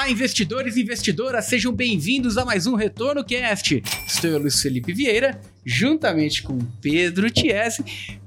[0.00, 3.82] Olá, investidores e investidoras, sejam bem-vindos a mais um Retorno Cast.
[4.06, 7.84] Estou eu, Luiz Felipe Vieira, juntamente com Pedro Tiesi,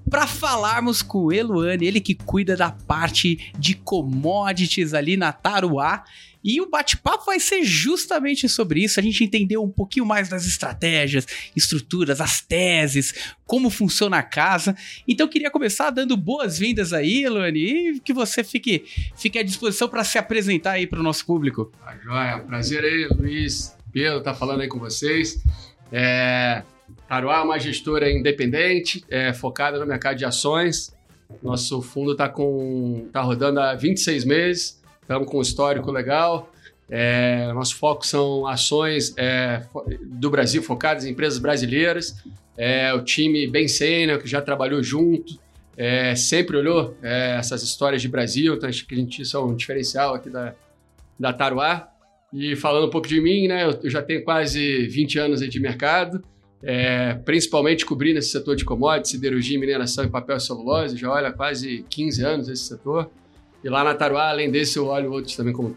[0.07, 6.03] para falarmos com o Eluane, ele que cuida da parte de commodities ali na Taruá.
[6.43, 8.99] E o bate-papo vai ser justamente sobre isso.
[8.99, 11.25] A gente entendeu um pouquinho mais das estratégias,
[11.55, 14.75] estruturas, as teses, como funciona a casa.
[15.07, 18.83] Então, queria começar dando boas-vindas aí, Eluane, e que você fique,
[19.15, 21.71] fique à disposição para se apresentar aí para o nosso público.
[21.85, 22.39] Ah, joia.
[22.39, 23.77] Prazer aí, Luiz.
[23.93, 25.41] Pedro, tá falando aí com vocês.
[25.91, 26.63] É,
[27.09, 30.93] é uma gestora independente, é, focada no mercado de ações.
[31.41, 32.27] Nosso fundo está
[33.11, 36.51] tá rodando há 26 meses estamos com um histórico legal.
[36.89, 39.63] É, nosso foco são ações é,
[40.01, 42.15] do Brasil focadas em empresas brasileiras.
[42.57, 45.39] É, o time bem sênior, que já trabalhou junto,
[45.75, 49.39] é, sempre olhou é, essas histórias de Brasil, então acho que a gente isso é
[49.39, 50.53] um diferencial aqui da,
[51.19, 51.87] da Taruá.
[52.31, 56.23] E falando um pouco de mim, né, eu já tenho quase 20 anos de mercado,
[56.61, 61.31] é, principalmente cobrindo esse setor de commodities, siderurgia, mineração e papel e celulose, já olha
[61.31, 63.09] quase 15 anos esse setor.
[63.63, 65.73] E lá na Taruá, além desse, eu olho outros também como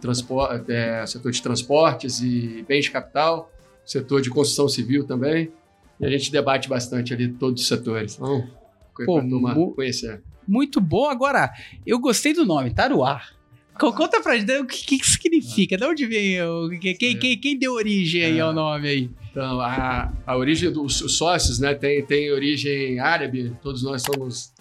[0.68, 3.50] é, setor de transportes e bens de capital,
[3.84, 5.50] setor de construção civil também.
[6.00, 8.14] E a gente debate bastante ali todos os setores.
[8.16, 8.46] Então,
[9.04, 10.22] Pô, mu conhecer.
[10.46, 11.08] Muito bom.
[11.08, 11.50] Agora,
[11.86, 13.22] eu gostei do nome, Taruá.
[13.78, 16.38] Conta pra gente o que, que significa, de onde vem,
[16.80, 19.10] quem, quem, quem deu origem aí ao nome aí?
[19.30, 24.54] Então, a, a origem dos sócios, né, tem, tem origem árabe, todos nós somos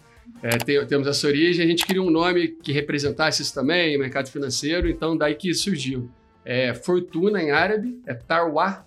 [0.46, 4.30] é, tem, temos essa origem, a gente queria um nome que representasse isso também, mercado
[4.30, 6.08] financeiro, então daí que surgiu.
[6.46, 8.86] É, Fortuna em árabe, é Tarwa.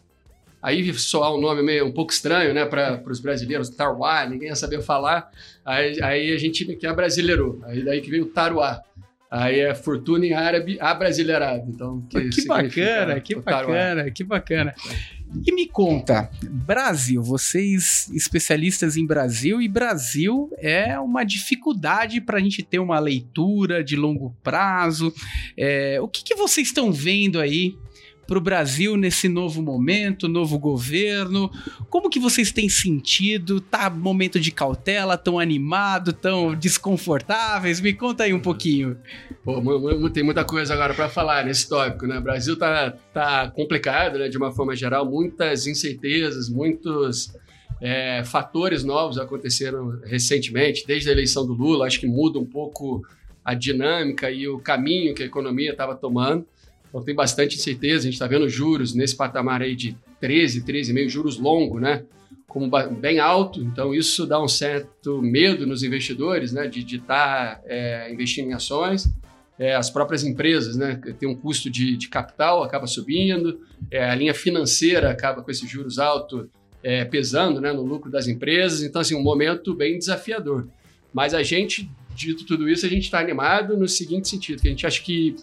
[0.63, 4.55] Aí soar um nome meio um pouco estranho, né, para os brasileiros, Tarwa, ninguém ia
[4.55, 5.33] saber falar.
[5.65, 8.81] Aí, aí a gente que é brasileirou, aí daí que veio Tarwa.
[9.29, 11.65] Aí é fortuna em árabe abrasileirado.
[11.69, 14.75] Então, que, que bacana, que bacana, que bacana.
[15.45, 22.41] E me conta, Brasil, vocês especialistas em Brasil, e Brasil é uma dificuldade para a
[22.41, 25.13] gente ter uma leitura de longo prazo.
[25.57, 27.77] É, o que, que vocês estão vendo aí
[28.29, 31.51] para o Brasil nesse novo momento, novo governo?
[31.89, 33.59] Como que vocês têm sentido?
[33.59, 37.81] Tá momento de cautela, tão animado, tão desconfortáveis?
[37.81, 38.99] Me conta aí um pouquinho.
[39.43, 42.19] Pô, tem muita coisa agora para falar nesse tópico, né?
[42.19, 44.29] O Brasil tá, tá complicado, né?
[44.29, 47.33] De uma forma geral, muitas incertezas, muitos
[47.81, 53.03] é, fatores novos aconteceram recentemente, desde a eleição do Lula, acho que muda um pouco
[53.43, 56.47] a dinâmica e o caminho que a economia estava tomando.
[56.89, 61.09] Então tem bastante incerteza, a gente está vendo juros nesse patamar aí de 13, 13,5,
[61.09, 62.05] juros longos, né?
[62.47, 66.67] Como bem alto, então isso dá um certo medo nos investidores, né?
[66.67, 69.09] De estar tá, é, investindo em ações.
[69.59, 71.01] É, as próprias empresas, né?
[71.19, 73.61] Tem um custo de, de capital, acaba subindo,
[73.91, 76.47] é, a linha financeira acaba com esses juros altos
[76.83, 78.83] é, pesando né, no lucro das empresas.
[78.83, 80.69] Então, assim, um momento bem desafiador.
[81.13, 84.71] Mas a gente, dito tudo isso, a gente está animado no seguinte sentido, que a
[84.71, 85.37] gente acha que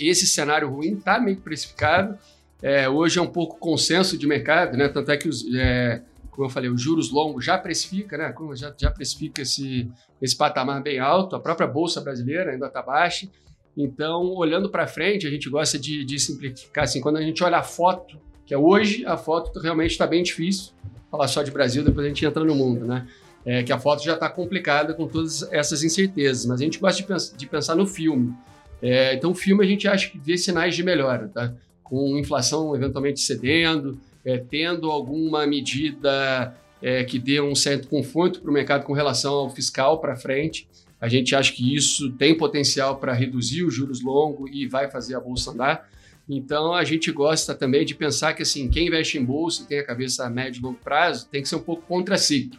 [0.00, 2.18] esse cenário ruim está meio precificado.
[2.62, 4.88] É, hoje é um pouco consenso de mercado, né?
[4.88, 6.00] Tanto é que, os, é,
[6.30, 8.34] como eu falei, os juros longos já precifica, né?
[8.54, 9.90] Já, já precifica esse,
[10.20, 11.36] esse patamar bem alto.
[11.36, 13.28] A própria Bolsa brasileira ainda está baixa.
[13.76, 17.00] Então, olhando para frente, a gente gosta de, de, simplificar assim.
[17.00, 20.72] Quando a gente olha a foto, que é hoje, a foto realmente está bem difícil.
[21.10, 23.06] Falar só de Brasil, depois a gente entra no mundo, né?
[23.44, 26.46] É, que a foto já está complicada com todas essas incertezas.
[26.46, 28.34] Mas a gente gosta de, pens de pensar no filme.
[28.82, 31.54] É, então, o filme a gente acha que vê sinais de melhora, tá?
[31.82, 38.50] Com inflação eventualmente cedendo, é, tendo alguma medida é, que dê um certo conforto para
[38.50, 40.68] o mercado com relação ao fiscal para frente.
[41.00, 45.14] A gente acha que isso tem potencial para reduzir os juros longos e vai fazer
[45.14, 45.88] a bolsa andar.
[46.28, 49.78] Então, a gente gosta também de pensar que assim, quem investe em bolsa e tem
[49.78, 52.58] a cabeça a médio e longo prazo tem que ser um pouco contraciclo.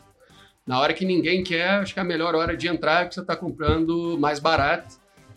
[0.66, 3.22] Na hora que ninguém quer, acho que é a melhor hora de entrar, porque você
[3.22, 4.96] está comprando mais barato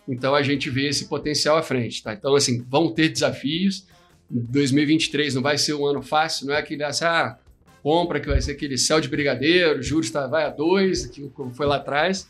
[0.09, 2.15] então a gente vê esse potencial à frente, tá?
[2.15, 3.87] Então, assim, vão ter desafios.
[4.31, 7.39] 2023 não vai ser um ano fácil, não é aquele assim, ah,
[7.83, 11.67] compra que vai ser aquele céu de brigadeiro, juros tá, vai a dois, que foi
[11.67, 12.27] lá atrás.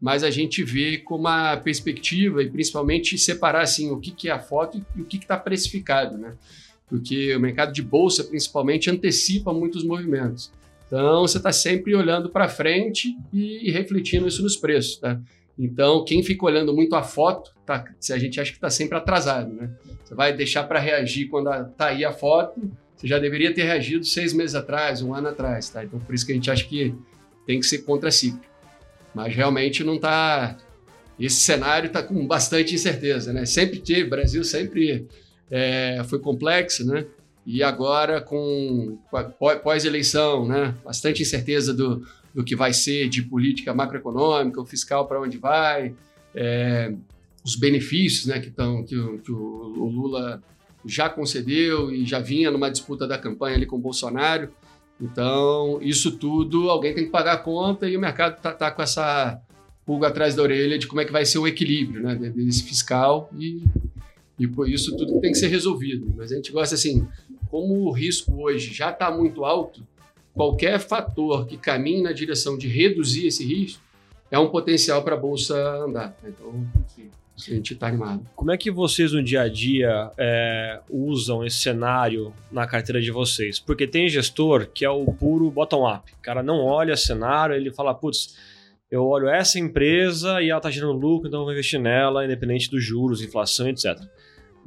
[0.00, 4.32] Mas a gente vê como a perspectiva e principalmente separar assim, o que, que é
[4.32, 6.34] a foto e o que está precificado, né?
[6.86, 10.50] Porque o mercado de bolsa, principalmente, antecipa muitos movimentos.
[10.86, 15.20] Então, você está sempre olhando para frente e refletindo isso nos preços, tá?
[15.58, 19.52] Então, quem fica olhando muito a foto, tá, a gente acha que está sempre atrasado,
[19.52, 19.70] né?
[20.04, 22.60] Você vai deixar para reagir quando está aí a foto,
[22.96, 25.84] você já deveria ter reagido seis meses atrás, um ano atrás, tá?
[25.84, 26.94] Então, por isso que a gente acha que
[27.44, 28.40] tem que ser contra-ciclo.
[29.12, 30.56] Mas realmente não está...
[31.18, 33.44] Esse cenário está com bastante incerteza, né?
[33.44, 35.08] Sempre teve, Brasil sempre
[35.50, 37.04] é, foi complexa, né?
[37.44, 38.98] E agora, com
[39.64, 40.74] pós-eleição, né?
[40.84, 42.06] Bastante incerteza do,
[42.38, 45.92] do que vai ser de política macroeconômica, o fiscal para onde vai,
[46.32, 46.94] é,
[47.44, 48.94] os benefícios né, que, tão, que,
[49.24, 50.40] que o, o, Lula
[50.86, 54.50] já concedeu e já vinha numa disputa da campanha ali com o Bolsonaro.
[55.00, 58.82] Então, isso tudo alguém tem que pagar a conta e o mercado está tá com
[58.82, 59.42] essa
[59.84, 63.28] pulga atrás da orelha de como é que vai ser o equilíbrio né, desse fiscal
[63.36, 63.64] e,
[64.38, 66.06] e por isso tudo tem que ser resolvido.
[66.16, 67.04] Mas a gente gosta assim,
[67.50, 69.84] como o risco hoje já está muito alto,
[70.38, 73.82] qualquer fator que caminhe na direção de reduzir esse risco
[74.30, 76.16] é um potencial para a bolsa andar.
[76.22, 78.24] Então, sim, a gente está animado.
[78.36, 83.10] Como é que vocês no dia a dia é, usam esse cenário na carteira de
[83.10, 83.58] vocês?
[83.58, 86.12] Porque tem gestor que é o puro bottom-up.
[86.12, 88.36] O cara não olha cenário, ele fala, putz,
[88.88, 92.70] eu olho essa empresa e ela está gerando lucro, então eu vou investir nela, independente
[92.70, 93.98] dos juros, inflação, etc.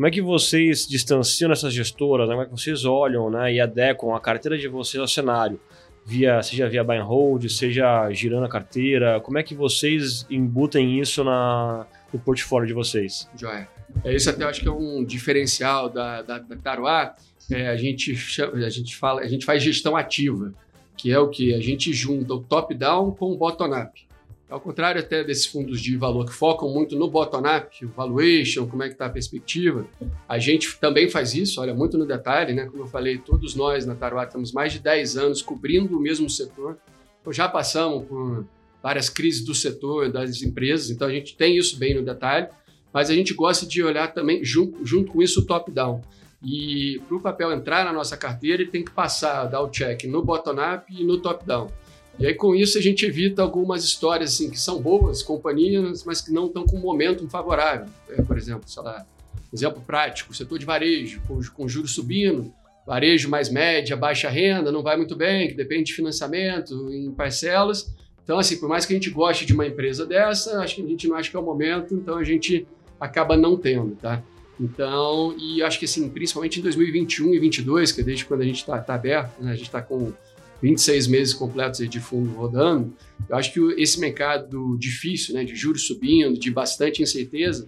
[0.02, 2.28] Como é que vocês distanciam essas gestoras?
[2.28, 2.34] Né?
[2.34, 5.60] Como é que vocês olham né, e adequam a carteira de vocês ao cenário?
[6.04, 11.00] Via, seja via buy and hold, seja girando a carteira, como é que vocês embutem
[11.00, 13.30] isso na, no portfólio de vocês?
[13.38, 13.70] Joia.
[14.04, 17.16] É, isso até eu acho que é um diferencial da, da, da Taruá.
[17.52, 18.18] É, a, gente
[18.56, 20.52] a, gente fala, a gente faz gestão ativa,
[20.98, 21.54] que é o que?
[21.54, 24.08] A gente junta o top-down com o bottom-up.
[24.52, 28.84] Ao contrário até desses fundos de valor que focam muito no bottom-up, o valuation, como
[28.84, 29.88] é que está a perspectiva,
[30.28, 32.66] a gente também faz isso, olha, muito no detalhe, né?
[32.66, 36.30] Como eu falei, todos nós na Taruá temos mais de 10 anos cobrindo o mesmo
[36.30, 36.78] setor.
[37.22, 38.46] Então já passamos por
[38.84, 42.50] várias crises do setor, das empresas, então a gente tem isso bem no detalhe,
[42.92, 46.02] mas a gente gosta de olhar também, junto, junto com isso, o top-down.
[46.44, 50.04] E para o papel entrar na nossa carteira, ele tem que passar, dar o check
[50.04, 51.72] no bottom-up e no top-down.
[52.20, 56.22] E aí, com isso, a gente evita algumas histórias assim, que são boas, companhias, mas
[56.22, 57.88] que não estão com um momento favorável.
[58.10, 59.06] É, por exemplo, sei lá,
[59.54, 62.54] exemplo prático, setor de varejo, com, com juros subindo,
[62.86, 67.94] varejo mais média, baixa renda, não vai muito bem, que depende de financiamento em parcelas.
[68.24, 70.88] Então, assim, por mais que a gente goste de uma empresa dessa, acho que a
[70.88, 72.68] gente não acha que é o momento, então a gente
[73.00, 74.22] acaba não tendo, tá?
[74.60, 78.46] Então, e acho que assim, principalmente em 2021 e 2022, que é desde quando a
[78.46, 80.14] gente está tá aberto, né, a gente está com
[80.62, 82.94] 26 meses completos de fundo rodando,
[83.30, 87.68] eu acho que esse mercado difícil, né, de juros subindo, de bastante incerteza,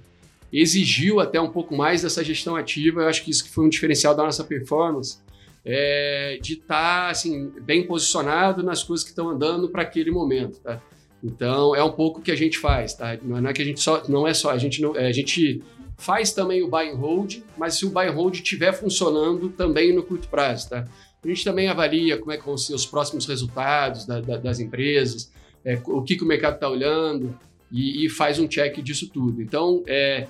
[0.51, 3.01] exigiu até um pouco mais dessa gestão ativa.
[3.01, 5.17] Eu acho que isso que foi um diferencial da nossa performance,
[5.65, 10.59] é, de estar tá, assim, bem posicionado nas coisas que estão andando para aquele momento.
[10.59, 10.81] Tá?
[11.23, 13.17] Então é um pouco o que a gente faz, tá?
[13.23, 15.63] Não é que a gente só, não é só a gente não, é, a gente
[15.97, 19.95] faz também o buy and hold, mas se o buy and hold estiver funcionando também
[19.95, 20.85] no curto prazo, tá?
[21.23, 24.59] A gente também avalia como é que vão ser os próximos resultados da, da, das
[24.59, 25.31] empresas,
[25.63, 27.37] é, o que, que o mercado está olhando
[27.71, 29.41] e, e, faz um check disso tudo.
[29.41, 30.27] Então, é,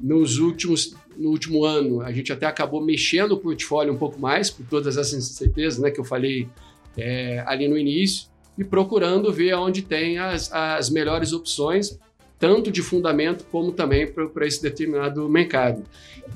[0.00, 4.50] nos últimos, no último ano, a gente até acabou mexendo o portfólio um pouco mais,
[4.50, 6.48] por todas essas incertezas né, que eu falei
[6.96, 11.98] é, ali no início, e procurando ver onde tem as, as melhores opções
[12.44, 15.82] tanto de fundamento como também para esse determinado mercado.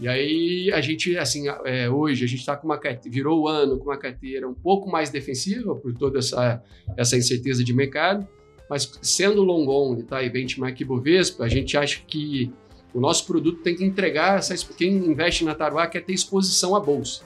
[0.01, 3.47] E aí a gente, assim, é, hoje a gente está com uma carteira, virou o
[3.47, 6.63] ano com uma carteira um pouco mais defensiva por toda essa,
[6.97, 8.27] essa incerteza de mercado,
[8.71, 12.51] mas sendo long only, tá, e benchmark Bovespa, a gente acha que
[12.95, 16.81] o nosso produto tem que entregar, essa, quem investe na Taruá quer ter exposição à
[16.81, 17.21] bolsa.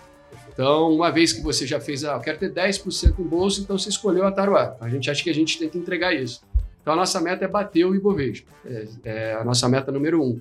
[0.52, 3.78] Então, uma vez que você já fez, ah, eu quero ter 10% em bolsa, então
[3.78, 4.76] você escolheu a Taruá.
[4.80, 6.42] A gente acha que a gente tem que entregar isso.
[6.82, 10.40] Então a nossa meta é bater o Ibovespa, é, é a nossa meta número um.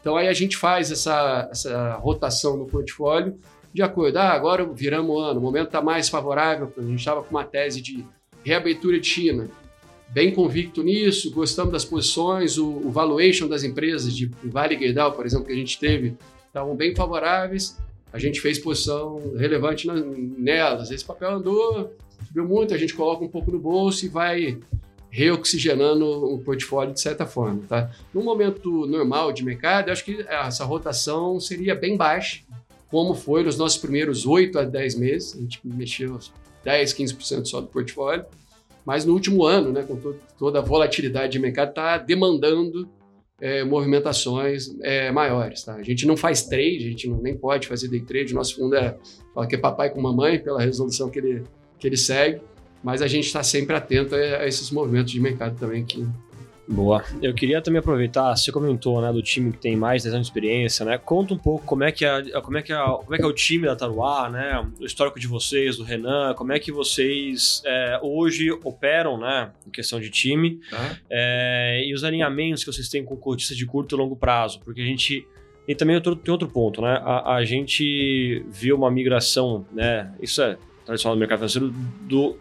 [0.00, 3.38] Então aí a gente faz essa, essa rotação no portfólio
[3.72, 4.16] de acordo.
[4.16, 6.72] Ah, agora viramos o ano, o momento está mais favorável.
[6.76, 8.04] A gente estava com uma tese de
[8.44, 9.48] reabertura de China,
[10.08, 15.26] bem convicto nisso, gostamos das posições, o, o valuation das empresas de Vale Gerdau, por
[15.26, 16.16] exemplo, que a gente teve,
[16.46, 17.78] estavam bem favoráveis.
[18.12, 20.90] A gente fez posição relevante na, nelas.
[20.90, 21.94] Esse papel andou,
[22.26, 24.58] subiu muito, a gente coloca um pouco no bolso e vai
[25.10, 27.62] reoxigenando o portfólio de certa forma.
[27.68, 27.90] Tá?
[28.12, 32.42] No momento normal de mercado, acho que essa rotação seria bem baixa,
[32.90, 35.36] como foi nos nossos primeiros 8 a 10 meses.
[35.36, 36.18] A gente mexeu
[36.64, 38.24] 10, 15% só do portfólio.
[38.84, 42.88] Mas no último ano, né, com to toda a volatilidade de mercado, está demandando
[43.40, 45.62] é, movimentações é, maiores.
[45.62, 45.74] Tá?
[45.74, 48.32] A gente não faz trade, a gente não, nem pode fazer day trade.
[48.32, 48.96] Nosso fundo é,
[49.34, 51.42] fala que é papai com mamãe, pela resolução que ele,
[51.78, 52.40] que ele segue
[52.82, 56.06] mas a gente está sempre atento a, esses movimentos de mercado também que
[56.70, 57.02] Boa.
[57.22, 60.26] Eu queria também aproveitar, você comentou, né, do time que tem mais de 10 anos
[60.26, 60.98] de experiência, né?
[60.98, 63.26] Conta um pouco como é que é, como é que é, como é, que é
[63.26, 64.68] o time da Taruá, né?
[64.78, 69.70] O histórico de vocês, do Renan, como é que vocês é, hoje operam, né, em
[69.70, 70.60] questão de time,
[71.08, 74.82] é, e os alinhamentos que vocês têm com cortistas de curto e longo prazo, porque
[74.82, 75.26] a gente
[75.66, 77.00] E também tem outro ponto, né?
[77.02, 80.12] A, a gente viu uma migração, né?
[80.20, 81.70] Isso é tradicional do mercado financeiro,
[82.02, 82.38] do,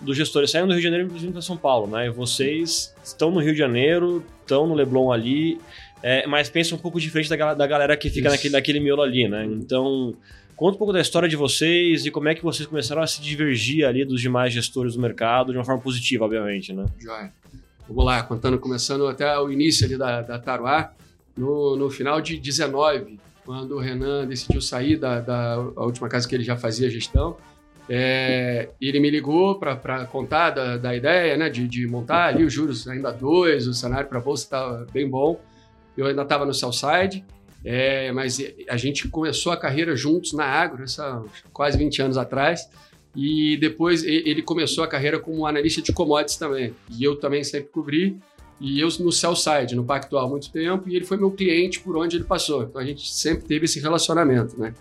[0.00, 2.06] dos gestores saindo do Rio de Janeiro e vindo para São Paulo, né?
[2.06, 5.60] E vocês estão no Rio de Janeiro, estão no Leblon ali,
[6.02, 9.28] é, mas pensam um pouco diferente da, da galera que fica naquele, naquele miolo ali,
[9.28, 9.44] né?
[9.44, 10.14] Então,
[10.56, 13.20] conta um pouco da história de vocês e como é que vocês começaram a se
[13.20, 16.86] divergir ali dos demais gestores do mercado de uma forma positiva, obviamente, né?
[16.98, 17.32] Joia.
[17.88, 20.92] Vamos lá, contando, começando até o início ali da, da Taruá,
[21.36, 26.34] no, no final de 19, quando o Renan decidiu sair da, da última casa que
[26.34, 27.38] ele já fazia gestão,
[27.88, 32.52] é, ele me ligou para contar da, da ideia né, de, de, montar ali os
[32.52, 35.40] juros ainda dois, o cenário para a bolsa estava bem bom.
[35.96, 37.24] Eu ainda estava no Southside,
[37.64, 42.68] é, mas a gente começou a carreira juntos na Agro, essa, quase 20 anos atrás.
[43.16, 46.74] E depois ele começou a carreira como analista de commodities também.
[46.90, 48.16] E eu também sempre cobri.
[48.60, 51.96] E eu no Cellside, no Pactual, há muito tempo, e ele foi meu cliente por
[51.96, 52.64] onde ele passou.
[52.64, 54.74] Então a gente sempre teve esse relacionamento, né?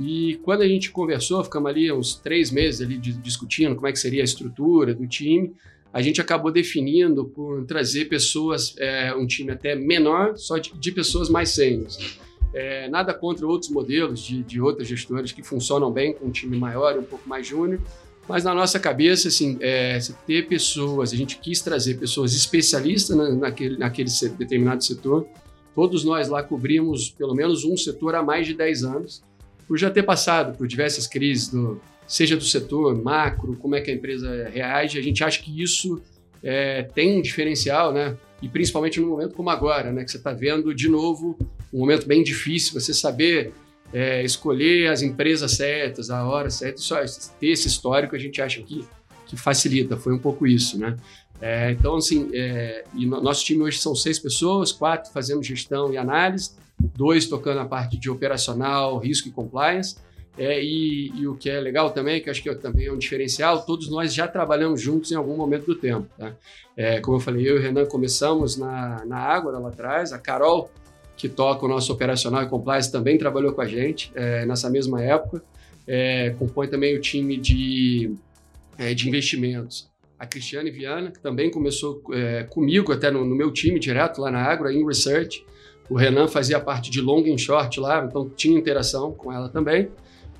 [0.00, 3.98] E quando a gente conversou, ficamos ali uns três meses ali discutindo como é que
[3.98, 5.52] seria a estrutura do time,
[5.92, 10.90] a gente acabou definindo por trazer pessoas, é, um time até menor, só de, de
[10.90, 12.18] pessoas mais sêniores.
[12.54, 16.56] É, nada contra outros modelos de, de outras gestoras que funcionam bem com um time
[16.56, 17.78] maior um pouco mais júnior,
[18.26, 23.28] mas na nossa cabeça, assim, é, ter pessoas, a gente quis trazer pessoas especialistas na,
[23.34, 25.26] naquele, naquele determinado setor.
[25.74, 29.22] Todos nós lá cobrimos pelo menos um setor há mais de 10 anos,
[29.70, 33.88] por já ter passado por diversas crises, do, seja do setor macro, como é que
[33.88, 34.98] a empresa reage.
[34.98, 36.02] A gente acha que isso
[36.42, 38.16] é, tem um diferencial, né?
[38.42, 40.02] E principalmente num momento como agora, né?
[40.02, 41.38] Que você está vendo de novo
[41.72, 43.52] um momento bem difícil, você saber
[43.92, 46.96] é, escolher as empresas certas, a hora certa, só
[47.38, 48.84] ter esse histórico a gente acha que,
[49.24, 50.96] que facilita, foi um pouco isso, né?
[51.40, 55.96] É, então, assim, é, no, nosso time hoje são seis pessoas, quatro fazendo gestão e
[55.96, 56.58] análise,
[56.94, 59.96] dois tocando a parte de operacional, risco e compliance,
[60.38, 62.96] é, e, e, o que é legal também, que acho que é, também é um
[62.96, 66.06] diferencial, todos nós já trabalhamos juntos em algum momento do tempo.
[66.16, 66.32] Tá?
[66.76, 70.18] É, como eu falei, eu e o Renan começamos na, na Água lá atrás, a
[70.18, 70.70] Carol
[71.20, 75.02] que toca o nosso operacional e compliance, também trabalhou com a gente é, nessa mesma
[75.02, 75.42] época.
[75.86, 78.14] É, compõe também o time de,
[78.78, 79.90] é, de investimentos.
[80.18, 82.02] A Cristiane Viana, que também começou
[82.48, 85.44] comigo, até no, no, meu time direto lá na Agro, em Research.
[85.90, 89.90] O Renan fazia parte de long e short lá, então tinha interação com ela também.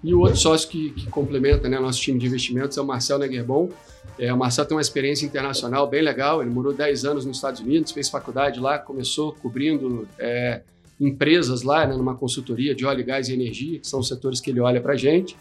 [0.03, 3.19] E o outro sócio que, que complementa né, nosso time de investimentos é o Marcel
[3.19, 3.69] Negerbon.
[4.17, 7.61] É, o Marcel tem uma experiência internacional bem legal, ele morou 10 anos nos Estados
[7.61, 10.63] Unidos, fez faculdade lá, começou cobrindo é,
[11.01, 14.51] empresas lá, né, numa consultoria de óleo, gás e energia, que são os setores que
[14.51, 15.37] ele olha para gente.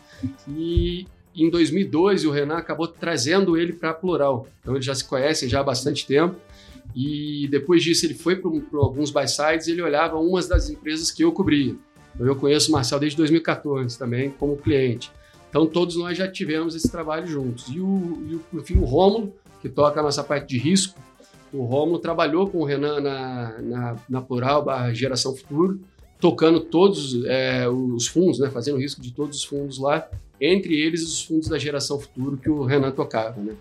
[0.48, 4.48] E em 2002 o Renan acabou trazendo ele para a Plural.
[4.62, 6.36] Então eles já se conhecem já há bastante tempo.
[6.96, 11.24] E depois disso ele foi para alguns buy-sides e ele olhava umas das empresas que
[11.24, 11.76] eu cobria.
[12.16, 15.12] Então, eu conheço o Marcel desde 2014 também como cliente.
[15.50, 17.68] Então todos nós já tivemos esse trabalho juntos.
[17.70, 21.00] E o, e o, enfim, o Rômulo, que toca a nossa parte de risco,
[21.52, 25.80] o Romulo trabalhou com o Renan na, na, na Plural, barra Geração Futuro,
[26.20, 30.08] tocando todos é, os fundos, né, fazendo risco de todos os fundos lá,
[30.40, 33.42] entre eles os fundos da Geração Futuro que o Renan tocava.
[33.42, 33.56] Né?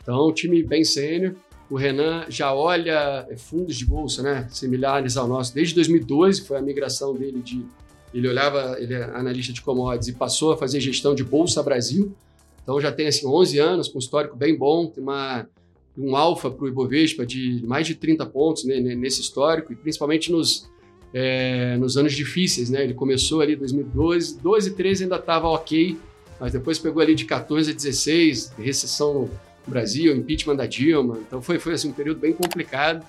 [0.00, 1.34] Então, time bem sênior.
[1.72, 6.60] O Renan já olha fundos de bolsa, né, similares ao nosso, desde 2012, foi a
[6.60, 7.64] migração dele de.
[8.12, 12.14] Ele olhava, ele é analista de commodities e passou a fazer gestão de Bolsa Brasil.
[12.62, 15.48] Então já tem assim 11 anos, com um histórico bem bom, tem uma
[15.96, 20.30] um alfa para o Ibovespa de mais de 30 pontos né, nesse histórico, e principalmente
[20.30, 20.70] nos,
[21.14, 22.68] é, nos anos difíceis.
[22.68, 22.84] Né?
[22.84, 25.96] Ele começou ali em 2012, 12 e 13 ainda estava ok,
[26.38, 29.30] mas depois pegou ali de 14 a 16, recessão
[29.66, 33.04] Brasil, impeachment da Dilma, então foi, foi assim, um período bem complicado.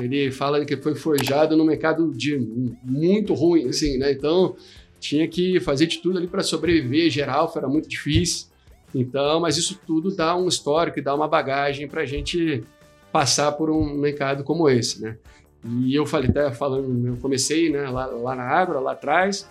[0.00, 2.38] Ele fala que foi forjado no mercado de
[2.82, 4.12] muito ruim, assim, né?
[4.12, 4.54] Então
[5.00, 7.10] tinha que fazer de tudo ali para sobreviver.
[7.10, 8.46] Geral, era muito difícil.
[8.94, 12.62] Então, mas isso tudo dá um histórico e dá uma bagagem para a gente
[13.12, 15.16] passar por um mercado como esse, né?
[15.64, 19.48] E eu falei, até falando, eu comecei né, lá, lá na Agro, lá atrás,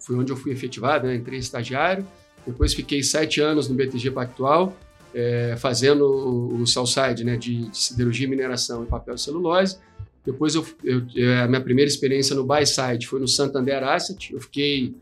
[0.00, 2.06] foi onde eu fui efetivado, né, entrei estagiário,
[2.46, 4.76] depois fiquei sete anos no BTG Pactual,
[5.18, 9.76] é, fazendo o, o Southside, né, de, de, siderurgia, mineração e papel e celulose.
[10.24, 14.32] Depois, eu, eu, é, a minha primeira experiência no buy side foi no Santander Asset,
[14.32, 14.94] eu fiquei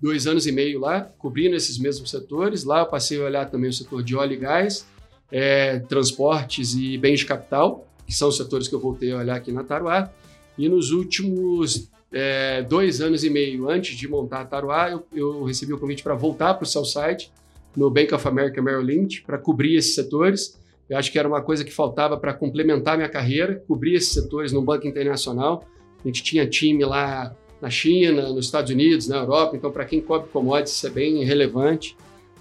[0.00, 2.62] dois anos e meio lá, cobrindo esses mesmos setores.
[2.62, 4.86] Lá eu passei a olhar também o setor de óleo e gás,
[5.30, 9.36] é, transportes e bens de capital, que são os setores que eu voltei a olhar
[9.36, 10.08] aqui na Taruá.
[10.56, 15.44] E nos últimos é, dois anos e meio antes de montar a Taruá, eu, eu
[15.44, 17.32] recebi o convite para voltar para o seu site
[17.76, 20.58] no Bank of America Merrill Lynch para cobrir esses setores.
[20.88, 24.52] Eu acho que era uma coisa que faltava para complementar minha carreira, cobrir esses setores
[24.52, 25.64] no banco internacional.
[26.04, 29.56] A gente tinha time lá na China, nos Estados Unidos, na Europa.
[29.56, 31.96] Então, para quem cobre commodities, isso é bem relevante.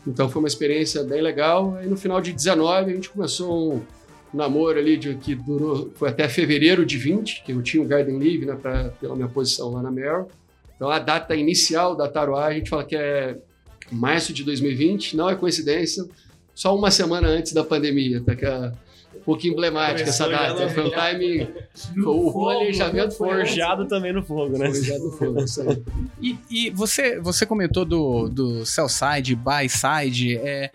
[0.06, 1.76] Então, foi uma experiência bem legal.
[1.76, 3.82] Aí, no final de 19, a gente começou um
[4.34, 8.18] namoro ali de, que durou, foi até fevereiro de 20, que eu tinha o Garden
[8.18, 10.28] Leave, né, pra, pela minha posição lá na Merrill.
[10.76, 13.38] Então, a data inicial da Taroá, a gente fala que é
[13.92, 16.06] março de 2020, não é coincidência,
[16.54, 18.36] só uma semana antes da pandemia, tá?
[18.36, 18.72] Que é
[19.16, 20.70] um pouquinho emblemática essa data.
[20.70, 21.48] Foi um timing.
[22.06, 24.68] o planejamento forjado também no fogo, né?
[24.68, 25.84] Forjado no fogo, isso aí.
[26.22, 30.38] E, e você, você comentou do, do sell side, buy side.
[30.38, 30.72] É,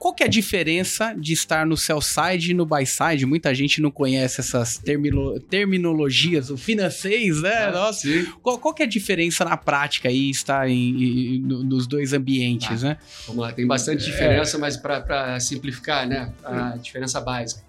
[0.00, 3.26] qual que é a diferença de estar no sell side e no buy side?
[3.26, 7.66] Muita gente não conhece essas termino, terminologias, o financeiro, né?
[7.66, 8.24] Ah, Nossa, sim.
[8.42, 12.14] qual, qual que é a diferença na prática aí, estar em, em- no- nos dois
[12.14, 12.88] ambientes, Ah.
[12.88, 12.98] né?
[13.26, 17.62] Vamos lá, tem bastante diferença, mas para simplificar, né, a diferença básica.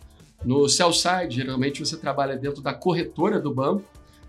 [0.45, 3.83] No sell side, geralmente você trabalha dentro da corretora do banco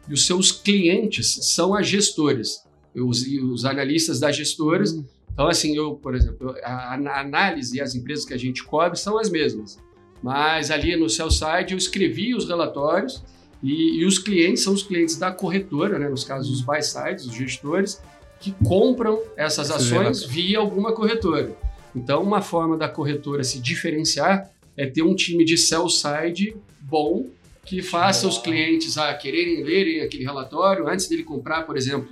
[0.09, 4.93] e os seus clientes são as gestoras, os, os analistas das gestoras.
[5.33, 8.99] Então, assim, eu, por exemplo, a, a análise e as empresas que a gente cobre
[8.99, 9.79] são as mesmas.
[10.23, 13.23] Mas ali no sell side eu escrevi os relatórios
[13.63, 17.27] e, e os clientes são os clientes da corretora, né, nos casos os buy sides,
[17.27, 18.01] os gestores,
[18.41, 21.57] que compram essas ações via alguma corretora.
[21.95, 27.27] Então, uma forma da corretora se diferenciar é ter um time de sell side bom
[27.65, 32.11] que faça os clientes a quererem lerem aquele relatório antes dele comprar, por exemplo,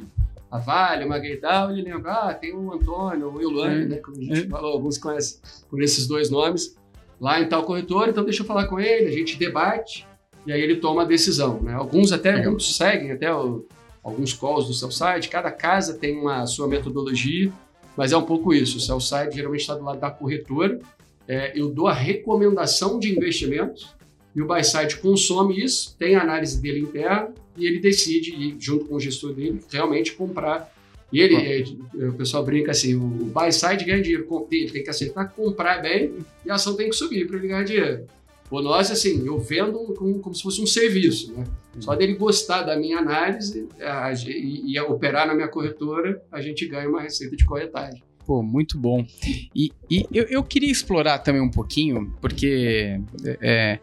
[0.50, 3.86] a Vale, uma Gerdau, ele lembra, ah, tem o Antônio, o Eulane, É.
[3.86, 4.48] né, como a gente É.
[4.48, 5.38] falou, alguns conhecem
[5.68, 6.76] por esses dois nomes,
[7.20, 10.06] lá em tal corretora, então deixa eu falar com ele, a gente debate
[10.46, 11.74] e aí ele toma a decisão, né?
[11.74, 13.66] Alguns até muitos seguem até o-
[14.02, 17.52] alguns calls do seu site, cada casa tem uma sua metodologia,
[17.96, 18.78] mas é um pouco isso.
[18.78, 20.80] O sell side geralmente está do lado da corretora.
[21.28, 23.94] É, eu dou a recomendação de investimentos
[24.34, 28.84] e o buy side consome isso, tem a análise dele interna e ele decide, junto
[28.84, 30.72] com o gestor dele, realmente comprar.
[31.12, 31.34] E ele,
[31.98, 35.82] é, o pessoal brinca assim: o buy side ganha dinheiro, ele tem que aceitar comprar
[35.82, 36.14] bem
[36.46, 38.06] e a ação tem que subir para ele ganhar dinheiro.
[38.50, 41.44] O nós, assim, eu vendo como, como se fosse um serviço, né?
[41.78, 46.66] Só dele gostar da minha análise a- e, e operar na minha corretora, a gente
[46.66, 48.02] ganha uma receita de corretagem.
[48.26, 49.06] Pô, muito bom.
[49.54, 53.00] E, e eu, eu queria explorar também um pouquinho, porque
[53.40, 53.78] é,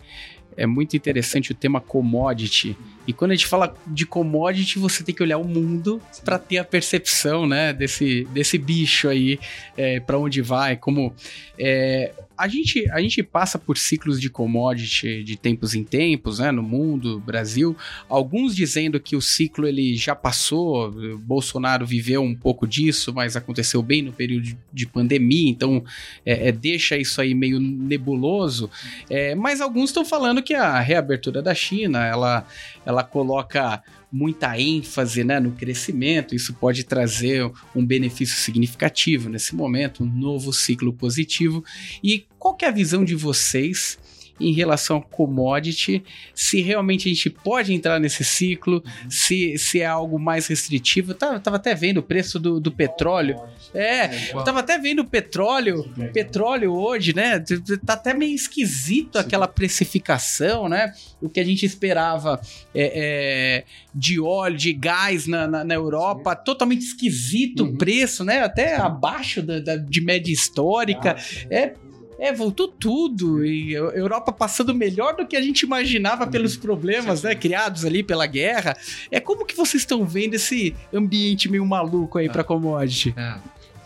[0.57, 2.75] é muito interessante o tema commodity.
[3.05, 6.57] E quando a gente fala de commodity, você tem que olhar o mundo para ter
[6.57, 9.39] a percepção, né, desse, desse bicho aí,
[9.77, 11.13] é, para onde vai, como
[11.57, 16.51] é, a gente a gente passa por ciclos de commodity de tempos em tempos, né,
[16.51, 17.75] no mundo, Brasil.
[18.07, 23.81] Alguns dizendo que o ciclo ele já passou, Bolsonaro viveu um pouco disso, mas aconteceu
[23.81, 25.83] bem no período de- de pandemia, então
[26.25, 28.69] é, é, deixa isso aí meio nebuloso.
[29.09, 32.45] É, mas alguns estão falando que a reabertura da China, ela,
[32.85, 40.03] ela coloca muita ênfase né, no crescimento, isso pode trazer um benefício significativo nesse momento,
[40.03, 41.63] um novo ciclo positivo.
[42.03, 43.97] E qual é a visão de vocês
[44.39, 49.85] em relação ao commodity, se realmente a gente pode entrar nesse ciclo, se, se é
[49.85, 51.11] algo mais restritivo.
[51.11, 53.35] Eu tava, tava até vendo o preço do, do petróleo.
[53.73, 57.39] É, eu tava até vendo o petróleo, petróleo hoje, né?
[57.85, 60.91] Tá até meio esquisito aquela precificação, né?
[61.21, 62.39] O que a gente esperava
[62.73, 67.77] é, é, de óleo, de gás na, na, na Europa, totalmente esquisito o Uhum.
[67.77, 68.39] preço, né?
[68.43, 71.15] Até abaixo da, da- de média histórica.
[71.49, 71.73] É,
[72.19, 73.45] é, voltou tudo.
[73.45, 77.35] E a Europa passando melhor do que a gente imaginava pelos problemas, né?
[77.35, 78.75] Criados ali pela guerra.
[79.11, 83.13] É como que vocês estão vendo esse ambiente meio maluco aí pra commodity?
[83.17, 83.35] É.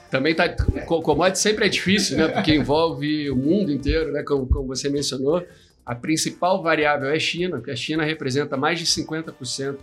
[0.10, 0.50] Também tá.
[0.86, 2.28] co- Commodity sempre é difícil, né?
[2.28, 4.24] Porque envolve o mundo inteiro, né?
[4.24, 5.46] Como, como você mencionou.
[5.86, 9.78] A principal variável é a China, porque a China representa mais de 50%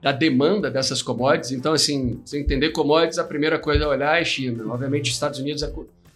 [0.00, 1.52] da demanda dessas commodities.
[1.52, 4.64] Então, assim, você entender commodities, a primeira coisa a olhar é a China.
[4.72, 5.70] Obviamente, os Estados Unidos é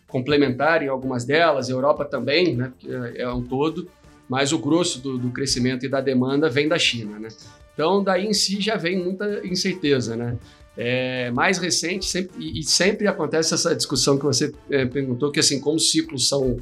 [0.09, 2.73] complementar em algumas delas, a Europa também, né?
[3.17, 3.89] É é um todo,
[4.29, 7.29] mas o grosso do, do crescimento e da demanda vem da China, né?
[7.75, 10.39] Então, daí em si já vem muita incerteza, né?
[10.77, 15.41] É, mais recente, sempre, e, e sempre acontece essa discussão que você é, perguntou, que
[15.41, 16.59] assim, como os ciclos são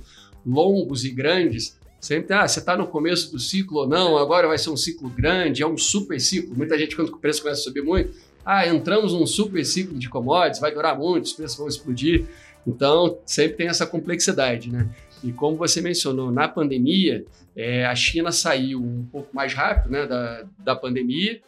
[0.46, 4.58] longos e grandes, sempre, ah, você está no começo do ciclo ou não, agora vai
[4.58, 6.54] ser um ciclo grande, é um super ciclo.
[6.56, 10.08] Muita gente, quando o preço começa a subir muito, ah, entramos num super ciclo de
[10.08, 12.26] commodities, vai durar muito, os preços vão explodir.
[12.66, 14.88] Então, sempre tem essa complexidade, né?
[15.22, 17.24] E como você mencionou, na pandemia,
[17.56, 21.40] é, a China saiu um pouco mais rápido né, da, da pandemia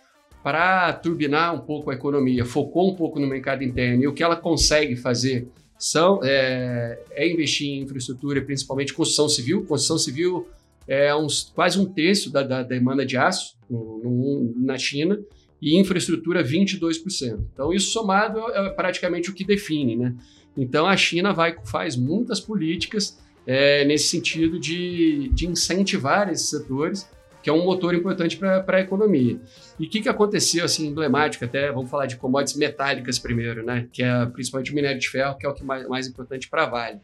[0.43, 4.03] para turbinar um pouco a economia, focou um pouco no mercado interno.
[4.03, 5.49] E o que ela consegue fazer
[5.79, 9.65] são, é, é investir em infraestrutura, principalmente construção civil.
[9.67, 10.49] Construção civil
[10.89, 15.19] é uns, quase um terço da, da demanda de aço no- no- na China.
[15.61, 17.39] e infraestrutura 22%.
[17.53, 19.97] Então, isso somado é praticamente o que define.
[19.97, 20.15] Né?
[20.57, 27.09] Então, a China vai, faz muitas políticas é, nesse sentido de, de incentivar esses setores,
[27.43, 29.39] que é um motor importante para a economia.
[29.79, 33.87] E o que, que aconteceu, assim, emblemático até, vamos falar de commodities metálicas primeiro, né?
[33.93, 36.65] que é principalmente o minério de ferro, que é o que mais, mais importante para
[36.65, 37.01] a Vale.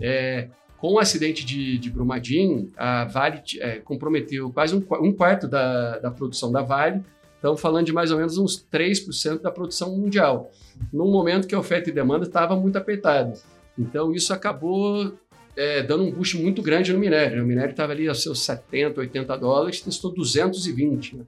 [0.00, 5.46] É, com o acidente de, de Brumadinho, a Vale é, comprometeu quase um, um quarto
[5.46, 7.02] da, da produção da Vale,
[7.42, 10.52] Estamos falando de mais ou menos uns 3% da produção mundial,
[10.92, 13.32] num momento que a oferta e demanda estava muito apertada.
[13.76, 15.12] Então, isso acabou
[15.56, 17.42] é, dando um boost muito grande no minério.
[17.42, 21.16] O minério estava ali aos seus 70, 80 dólares, testou 220.
[21.16, 21.24] Né?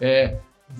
[0.00, 0.38] É,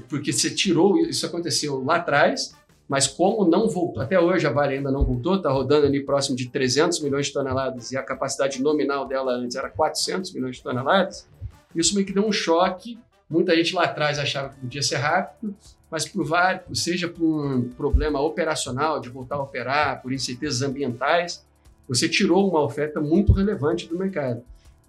[0.08, 2.54] porque você tirou, isso aconteceu lá atrás,
[2.88, 6.34] mas como não voltou, até hoje a Vale ainda não voltou, está rodando ali próximo
[6.34, 10.62] de 300 milhões de toneladas e a capacidade nominal dela antes era 400 milhões de
[10.62, 11.28] toneladas,
[11.76, 15.54] isso meio que deu um choque Muita gente lá atrás achava que podia ser rápido,
[15.90, 21.44] mas por vários, seja por um problema operacional de voltar a operar, por incertezas ambientais,
[21.88, 24.42] você tirou uma oferta muito relevante do mercado.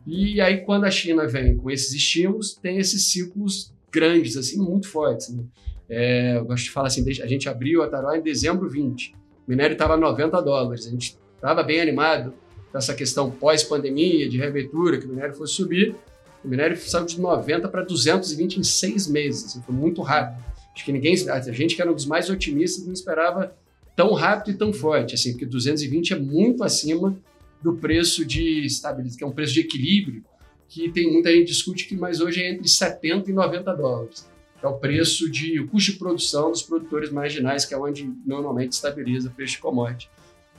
[0.05, 4.87] E aí, quando a China vem com esses estímulos, tem esses ciclos grandes, assim, muito
[4.87, 5.29] fortes.
[5.29, 5.43] Né?
[5.89, 9.13] É, eu gosto de falar assim, a gente abriu a Taró em dezembro 20,
[9.47, 12.33] o minério estava 90 dólares, a gente estava bem animado
[12.71, 15.95] com essa questão pós-pandemia, de reabertura, que o minério fosse subir,
[16.43, 19.45] o minério saiu de 90 para 220 em seis meses.
[19.45, 20.43] Assim, foi muito rápido.
[20.73, 23.53] Acho que ninguém, a gente que era um dos mais otimistas, não esperava
[23.95, 27.17] tão rápido e tão forte, assim, porque 220 é muito acima
[27.61, 30.23] do preço de estabilidade, que é um preço de equilíbrio,
[30.69, 34.29] que tem muita gente discute que mais hoje é entre 70 e 90 dólares.
[34.61, 38.73] É o preço de o custo de produção dos produtores marginais, que é onde normalmente
[38.73, 40.09] estabiliza o preço de commodity.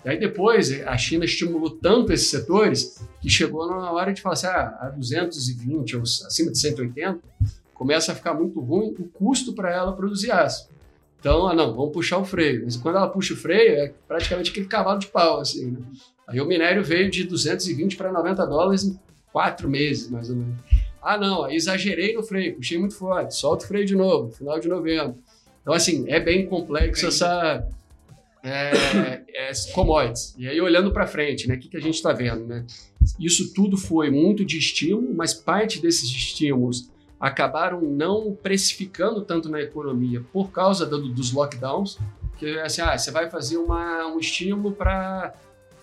[0.04, 4.32] E aí depois a China estimulou tanto esses setores que chegou na hora de falar
[4.32, 7.18] assim, ah, a 220 ou acima de 180
[7.74, 10.68] começa a ficar muito ruim o custo para ela produzir aço.
[11.18, 12.62] Então, ah, não, vamos puxar o freio.
[12.64, 15.78] Mas quando ela puxa o freio, é praticamente aquele cavalo de pau, assim, né?
[16.26, 18.98] Aí o minério veio de 220 para 90 dólares em
[19.32, 20.54] quatro meses, mais ou menos.
[21.02, 24.60] Ah, não, aí exagerei no freio, puxei muito forte, solta o freio de novo, final
[24.60, 25.16] de novembro.
[25.60, 27.66] Então, assim, é bem complexo essa,
[28.42, 30.35] é, é, commodities.
[30.38, 32.46] E aí, olhando para frente, né, o que, que a gente está vendo?
[32.46, 32.64] Né?
[33.18, 39.61] Isso tudo foi muito de estímulo, mas parte desses estímulos acabaram não precificando tanto na
[39.61, 41.98] economia por causa do, dos lockdowns,
[42.38, 45.35] que assim, ah, você vai fazer uma, um estímulo para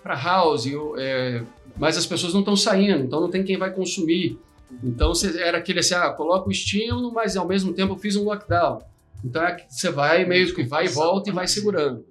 [0.03, 0.65] house,
[0.97, 1.43] é,
[1.77, 4.39] mas as pessoas não estão saindo, então não tem quem vai consumir.
[4.83, 8.23] Então era aquele assim, ah, coloca o estímulo, mas ao mesmo tempo eu fiz um
[8.23, 8.81] lockdown.
[9.23, 12.03] Então é, você vai meio que vai e volta e vai segurando.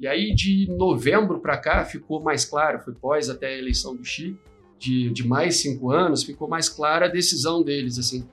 [0.00, 4.04] E aí, de novembro para cá, ficou mais claro, foi pós até a eleição do
[4.04, 4.36] Xi,
[4.78, 7.98] de, de mais cinco anos, ficou mais clara a decisão deles.
[7.98, 8.24] Assim,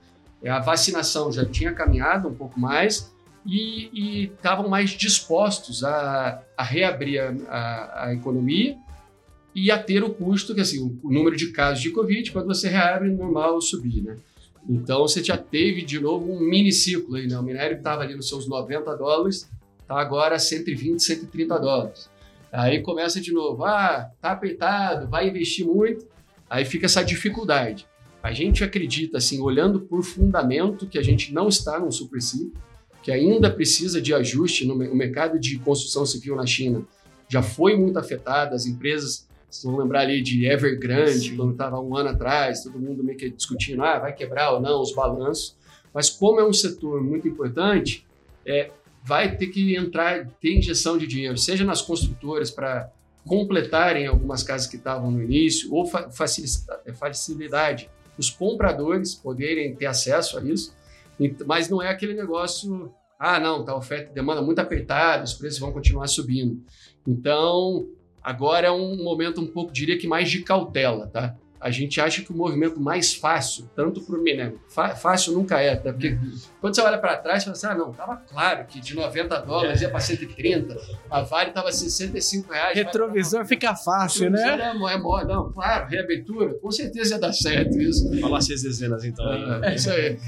[0.42, 3.12] é, a vacinação já tinha caminhado um pouco mais
[3.44, 8.76] e estavam mais dispostos a, a reabrir a, a, a, economia
[9.54, 12.68] e a ter o custo, que assim, o, número de casos de Covid, quando você
[12.68, 14.16] reabre, normal subir, né?
[14.68, 17.38] Então, você já teve de novo um mini ciclo aí, né?
[17.38, 19.48] O minério estava ali nos seus 90 dólares,
[19.86, 22.10] Está agora 120, 130 dólares.
[22.50, 26.04] Aí começa de novo, ah, tá apertado, vai investir muito.
[26.50, 27.86] Aí fica essa dificuldade.
[28.20, 32.60] A gente acredita, assim, olhando por fundamento, que a gente não está num super ciclo,
[33.00, 36.82] que ainda precisa de ajuste no mercado de construção civil na China.
[37.28, 41.36] Já foi muito afetado, as empresas, vocês vão lembrar ali de Evergrande, Sim.
[41.36, 44.82] quando estava um ano atrás, todo mundo meio que discutindo, ah, vai quebrar ou não
[44.82, 45.56] os balanços.
[45.94, 48.04] Mas como é um setor muito importante,
[48.44, 48.70] é,
[49.06, 52.90] vai ter que entrar, ter injeção de dinheiro, seja nas construtoras para
[53.24, 55.88] completarem algumas casas que estavam no início, ou
[56.84, 57.88] é, facilidade
[58.18, 60.74] os compradores poderem ter acesso a isso,
[61.46, 65.60] mas não é aquele negócio, ah, não, tá oferta e demanda muito apertada, os preços
[65.60, 66.60] vão continuar subindo.
[67.06, 67.86] Então,
[68.22, 71.36] agora é um momento um pouco, diria que mais de cautela, tá?
[71.60, 75.74] A gente acha que o movimento mais fácil, tanto para o minério, fácil nunca é,
[75.74, 75.92] tá?
[75.92, 76.38] porque uhum.
[76.60, 79.40] quando você olha para trás, você fala assim, ah, não, estava claro que de 90
[79.40, 80.76] dólares ia para 130,
[81.10, 82.76] a Vale estava 65 reais.
[82.76, 83.48] Retrovisor vai...
[83.48, 84.42] fica fácil, né?
[84.42, 88.20] É, é, não, claro, reabertura, com certeza ia dar certo isso.
[88.20, 89.26] Falar seis dezenas, então.
[89.64, 90.18] É, isso aí,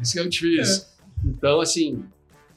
[0.00, 0.84] isso que é difícil.
[0.84, 0.92] É.
[1.24, 2.04] Então, assim,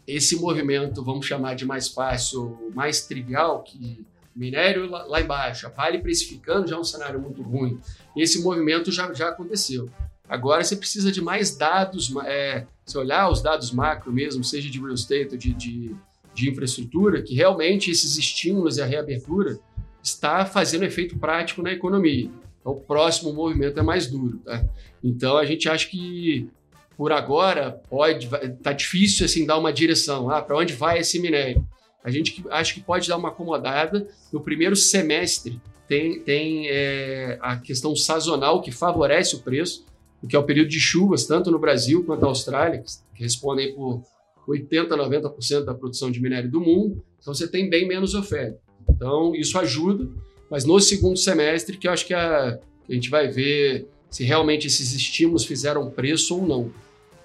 [0.07, 4.05] esse movimento, vamos chamar de mais fácil, mais trivial, que
[4.35, 7.79] minério lá, lá embaixo, a Vale precificando já é um cenário muito ruim.
[8.15, 9.89] Esse movimento já, já aconteceu.
[10.27, 14.79] Agora você precisa de mais dados, é, se olhar os dados macro mesmo, seja de
[14.79, 15.95] real estate ou de, de,
[16.33, 19.59] de infraestrutura, que realmente esses estímulos e a reabertura
[20.01, 22.29] está fazendo efeito prático na economia.
[22.59, 24.39] Então, o próximo movimento é mais duro.
[24.43, 24.65] Tá?
[25.03, 26.49] Então, a gente acha que
[26.97, 28.29] por agora pode
[28.63, 31.65] tá difícil assim dar uma direção, ah, para onde vai esse minério?
[32.05, 35.59] A gente acha que pode dar uma acomodada no primeiro semestre.
[35.87, 39.83] Tem, tem é, a questão sazonal que favorece o preço,
[40.29, 42.83] que é o período de chuvas, tanto no Brasil quanto na Austrália,
[43.15, 44.03] que respondem por
[44.47, 47.03] 80%, 90% da produção de minério do mundo.
[47.19, 48.59] Então você tem bem menos oferta.
[48.87, 50.07] Então isso ajuda,
[50.49, 54.23] mas no segundo semestre que eu acho que a, que a gente vai ver se
[54.23, 56.71] realmente esses estímulos fizeram preço ou não.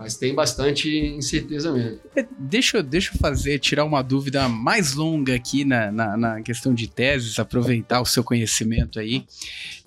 [0.01, 2.01] Mas tem bastante incerteza mesmo.
[2.17, 6.73] É, deixa, deixa eu fazer, tirar uma dúvida mais longa aqui na, na, na questão
[6.73, 9.27] de teses, aproveitar o seu conhecimento aí.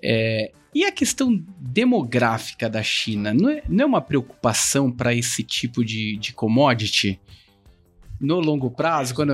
[0.03, 5.41] É, e a questão demográfica da China, não é, não é uma preocupação para esse
[5.41, 7.19] tipo de, de commodity?
[8.21, 9.33] No longo prazo, quando.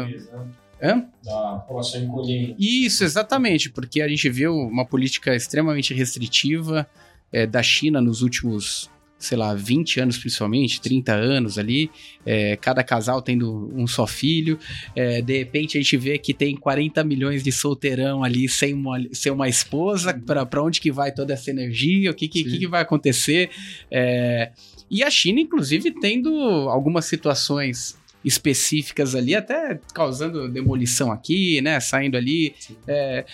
[0.81, 1.05] Hã?
[1.25, 2.55] Da população encolhendo.
[2.57, 6.89] Isso, exatamente, porque a gente viu uma política extremamente restritiva
[7.33, 8.89] é, da China nos últimos
[9.19, 11.91] sei lá, 20 anos principalmente, 30 anos ali,
[12.25, 14.58] é, cada casal tendo um só filho,
[14.95, 18.97] é, de repente a gente vê que tem 40 milhões de solteirão ali sem uma,
[19.12, 20.45] sem uma esposa, uhum.
[20.45, 23.49] para onde que vai toda essa energia, o que que, que, que vai acontecer,
[23.91, 24.51] é,
[24.89, 26.29] e a China, inclusive, tendo
[26.69, 32.53] algumas situações específicas ali, até causando demolição aqui, né, saindo ali,
[32.88, 33.25] é,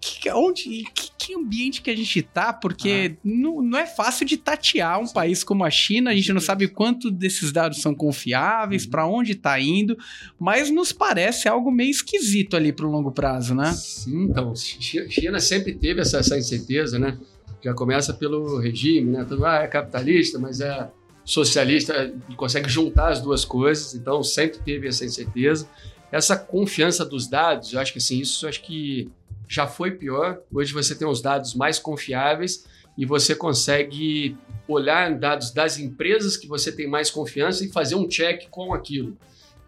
[0.00, 3.20] que, onde, que, que, ambiente que a gente tá, porque ah.
[3.24, 6.68] não, não é fácil de tatear um país como a China, a gente não sabe
[6.68, 8.90] quanto desses dados são confiáveis, uhum.
[8.90, 9.96] para onde tá indo,
[10.38, 13.72] mas nos parece algo meio esquisito ali pro longo prazo, né?
[13.72, 17.18] Sim, então, China sempre teve essa, essa incerteza, né?
[17.62, 19.24] Já começa pelo regime, né?
[19.28, 20.88] Tudo ah, é capitalista, mas é
[21.24, 25.68] socialista, consegue juntar as duas coisas, então sempre teve essa incerteza.
[26.10, 29.10] Essa confiança dos dados, eu acho que assim, isso eu acho que
[29.48, 30.40] já foi pior.
[30.52, 36.46] Hoje você tem os dados mais confiáveis e você consegue olhar dados das empresas que
[36.46, 39.16] você tem mais confiança e fazer um check com aquilo.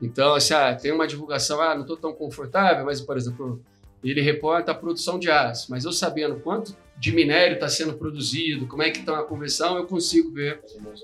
[0.02, 3.62] Então, assim, ah, tem uma divulgação, ah, não estou tão confortável, mas, por exemplo,
[4.02, 8.66] ele reporta a produção de aço, mas eu sabendo quanto de minério está sendo produzido,
[8.66, 10.60] como é que está a conversão, eu consigo ver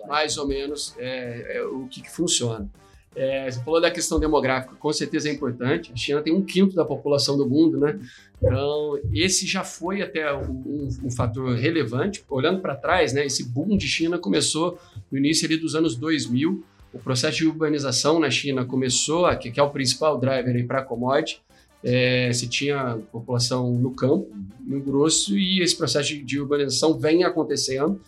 [0.06, 2.68] mais ou menos é, é, o que, que funciona.
[3.16, 5.90] É, você falou da questão demográfica, com certeza é importante.
[5.90, 7.98] A China tem um quinto da população do mundo, né?
[8.42, 12.22] Então, esse já foi até um, um fator relevante.
[12.28, 14.78] Olhando para trás, né, esse boom de China começou
[15.10, 16.62] no início ali dos anos 2000.
[16.92, 21.40] O processo de urbanização na China começou, que é o principal driver para a commodity.
[21.82, 24.28] É, se tinha população no campo,
[24.66, 27.98] no grosso, e esse processo de, de urbanização vem acontecendo.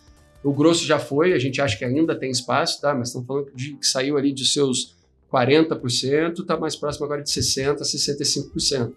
[0.43, 2.95] O grosso já foi, a gente acha que ainda tem espaço, tá?
[2.95, 4.98] mas estamos falando de que saiu ali de seus
[5.33, 8.93] 40%, está mais próximo agora de 60%, 65%.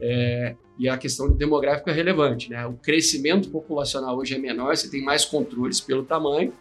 [0.00, 2.50] É, e a questão demográfica é relevante.
[2.50, 2.64] Né?
[2.66, 6.52] O crescimento populacional hoje é menor, você tem mais controles pelo tamanho,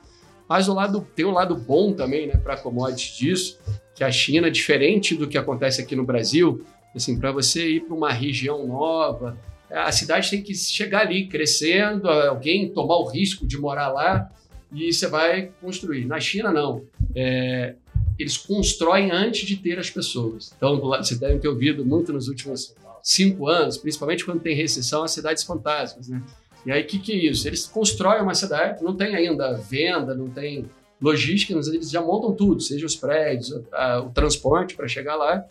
[0.50, 3.60] mas o lado, tem um lado bom também né, para commodities disso,
[3.96, 7.96] que a China, diferente do que acontece aqui no Brasil, assim, para você ir para
[7.96, 9.38] uma região nova,
[9.70, 14.30] a cidade tem que chegar ali crescendo, alguém tomar o risco de morar lá
[14.74, 16.06] e você vai construir.
[16.06, 16.84] Na China, não.
[17.16, 17.76] É,
[18.22, 20.54] eles constroem antes de ter as pessoas.
[20.56, 25.12] Então, você deve ter ouvido muito nos últimos cinco anos, principalmente quando tem recessão, as
[25.12, 26.22] cidades fantásticas, né?
[26.66, 27.48] E aí, o que, que é isso?
[27.48, 30.70] Eles constroem uma cidade, não tem ainda venda, não tem
[31.02, 35.44] logística, mas eles já montam tudo, seja os prédios, a, o transporte para chegar lá,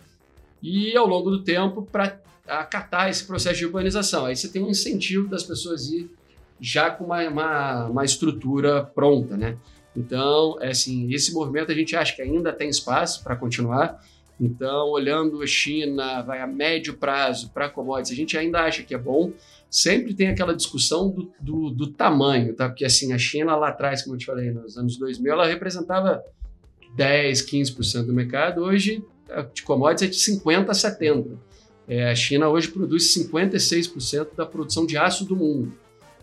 [0.63, 4.25] e ao longo do tempo, para acatar esse processo de urbanização.
[4.25, 6.09] Aí você tem um incentivo das pessoas ir
[6.59, 9.57] já com uma, uma, uma estrutura pronta, né?
[9.95, 14.01] Então, é assim, esse movimento a gente acha que ainda tem espaço para continuar.
[14.39, 18.95] Então, olhando a China, vai a médio prazo para commodities, a gente ainda acha que
[18.95, 19.33] é bom.
[19.69, 22.67] Sempre tem aquela discussão do, do, do, tamanho, tá?
[22.67, 26.23] Porque assim, a China lá atrás, como eu te falei, nos anos 2000, ela representava
[26.95, 28.63] 10, 15% do mercado.
[28.63, 29.03] Hoje,
[29.53, 31.29] de commodities é de 50 a 70.
[31.87, 35.73] É, a China hoje produz 56% da produção de aço do mundo.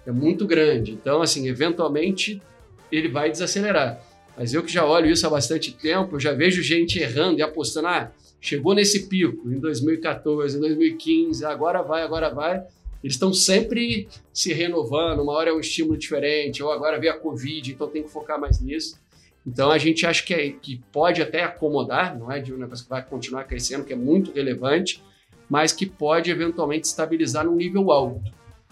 [0.06, 0.92] É muito grande.
[0.92, 2.42] Então, assim, eventualmente
[2.90, 4.00] ele vai desacelerar.
[4.36, 7.42] Mas eu que já olho isso há bastante tempo, eu já vejo gente errando e
[7.42, 12.62] apostando, ah, chegou nesse pico em 2014, em 2015, agora vai, agora vai.
[13.02, 17.18] Eles estão sempre se renovando, uma hora é um estímulo diferente, ou agora veio a
[17.18, 18.98] Covid, então tem que focar mais nisso.
[19.46, 22.84] Então a gente acha que, é, que pode até acomodar, não é de um negócio
[22.84, 25.02] que vai continuar crescendo, que é muito relevante,
[25.48, 28.30] mas que pode eventualmente estabilizar num nível alto.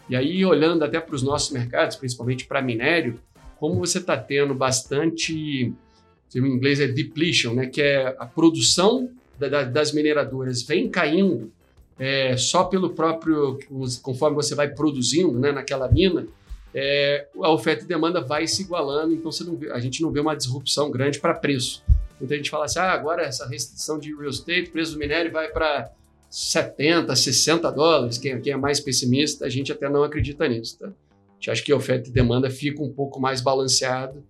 [0.09, 3.19] E aí, olhando até para os nossos mercados, principalmente para minério,
[3.59, 5.73] como você está tendo bastante,
[6.35, 11.51] em inglês é depletion, né, que é a produção da, das mineradoras vem caindo
[11.99, 13.59] é, só pelo próprio,
[14.03, 16.27] conforme você vai produzindo né, naquela mina,
[16.75, 20.37] é, a oferta e demanda vai se igualando, então vê, a gente não vê uma
[20.37, 21.83] disrupção grande para preço.
[22.21, 25.49] Muita gente fala assim, ah, agora essa restrição de real estate, preço do minério vai
[25.49, 25.91] para
[26.29, 30.79] 70, 60 dólares, quem, quem, é mais pessimista, a gente até não acredita nisso.
[30.79, 30.91] Tá?
[31.47, 34.25] A gente acha que a oferta e demanda fica um pouco mais balanceado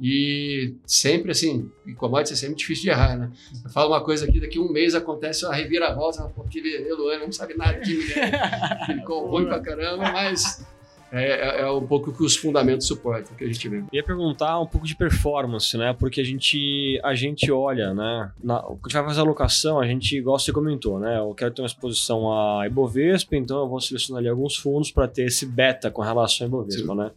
[0.00, 3.30] e sempre assim, em commodities é sempre difícil de errar, né?
[3.62, 7.32] Eu falo uma coisa aqui, daqui um mês acontece a reviravolta, porque ele, Eloane não
[7.32, 8.38] sabe nada de minério,
[8.86, 10.64] ficou ruim pra caramba, mas
[11.12, 13.82] é, é, é, um pouco que os fundamentos suportam que a gente vê.
[13.92, 15.92] Ia perguntar um pouco de performance, né?
[15.92, 18.30] Porque a gente, a gente olha, né?
[18.42, 21.18] Na, quando a gente vai fazer a alocação, a gente, igual você comentou, né?
[21.18, 25.08] Eu quero ter uma exposição a Ibovespa, então eu vou selecionar ali alguns fundos para
[25.08, 26.98] ter esse beta com relação a Ibovespa, Sim.
[26.98, 27.10] né?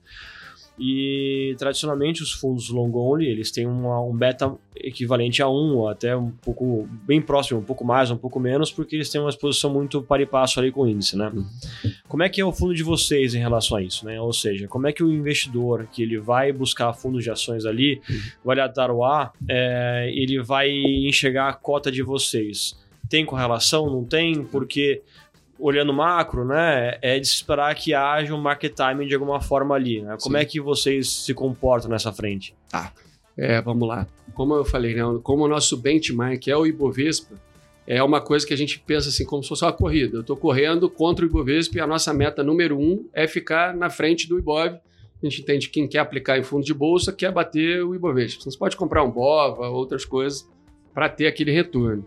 [0.77, 5.87] E tradicionalmente os fundos long only eles têm uma, um beta equivalente a 1, ou
[5.87, 9.29] até um pouco bem próximo, um pouco mais, um pouco menos, porque eles têm uma
[9.29, 11.31] exposição muito para e passo ali com o índice, né?
[11.33, 11.45] Uhum.
[12.07, 14.19] Como é que é o fundo de vocês em relação a isso, né?
[14.19, 18.01] Ou seja, como é que o investidor que ele vai buscar fundos de ações ali,
[18.09, 18.21] uhum.
[18.43, 22.75] vai dar o A, é, ele vai enxergar a cota de vocês?
[23.07, 23.91] Tem correlação?
[23.91, 24.43] Não tem?
[24.43, 25.03] Porque
[25.59, 30.01] olhando macro, né, é de esperar que haja um market timing de alguma forma ali.
[30.01, 30.17] Né?
[30.21, 30.41] Como Sim.
[30.41, 32.55] é que vocês se comportam nessa frente?
[32.69, 32.91] Tá.
[33.37, 34.07] É, vamos lá.
[34.33, 37.35] Como eu falei, né, como o nosso benchmark é o Ibovespa,
[37.85, 40.17] é uma coisa que a gente pensa assim como se fosse uma corrida.
[40.17, 43.89] Eu estou correndo contra o Ibovespa e a nossa meta número um é ficar na
[43.89, 44.79] frente do Ibov.
[45.23, 48.43] A gente entende que quem quer aplicar em fundo de bolsa quer bater o Ibovespa.
[48.43, 50.47] Você pode comprar um BOVA, outras coisas,
[50.93, 52.05] para ter aquele retorno.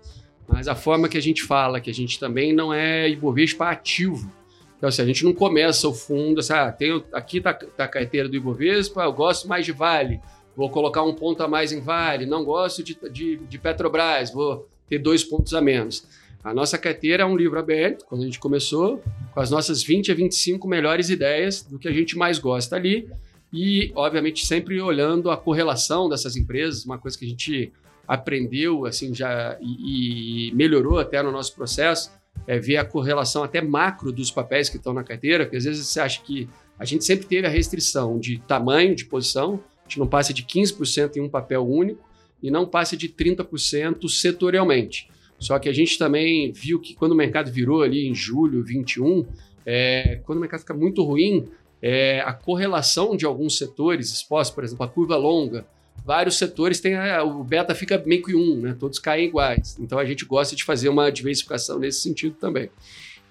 [0.49, 4.31] Mas a forma que a gente fala, que a gente também não é Ibovespa ativo.
[4.77, 7.89] Então, assim, a gente não começa o fundo, assim, ah, tem, aqui está tá a
[7.89, 10.21] carteira do Ibovespa, eu gosto mais de Vale,
[10.55, 14.69] vou colocar um ponto a mais em Vale, não gosto de, de, de Petrobras, vou
[14.89, 16.07] ter dois pontos a menos.
[16.45, 19.03] A nossa carteira é um livro aberto, quando a gente começou,
[19.35, 23.09] com as nossas 20 a 25 melhores ideias do que a gente mais gosta ali.
[23.53, 27.73] E, obviamente, sempre olhando a correlação dessas empresas, uma coisa que a gente
[28.07, 32.11] aprendeu assim já e, e melhorou até no nosso processo
[32.47, 35.87] é ver a correlação até macro dos papéis que estão na carteira, porque às vezes
[35.87, 39.99] você acha que a gente sempre teve a restrição de tamanho de posição, a gente
[39.99, 42.05] não passa de 15% em um papel único
[42.43, 45.09] e não passa de 30% setorialmente.
[45.39, 49.27] Só que a gente também viu que quando o mercado virou ali em julho 21,
[49.65, 51.49] é, quando o mercado fica muito ruim,
[51.83, 55.67] é, a correlação de alguns setores expostos, por exemplo, a curva longa,
[56.07, 58.77] vários setores tem a, o beta fica meio que um, né?
[58.79, 59.77] Todos caem iguais.
[59.81, 62.71] Então a gente gosta de fazer uma diversificação nesse sentido também.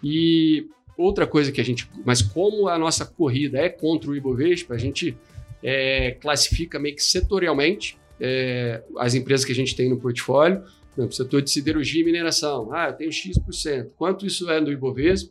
[0.03, 4.73] E outra coisa que a gente, mas como a nossa corrida é contra o Ibovespa,
[4.73, 5.17] a gente
[5.63, 10.61] é, classifica meio que setorialmente é, as empresas que a gente tem no portfólio.
[10.95, 12.73] Por setor de siderurgia e mineração.
[12.73, 13.91] Ah, eu tenho X%.
[13.97, 15.29] Quanto isso é no Ibovespa?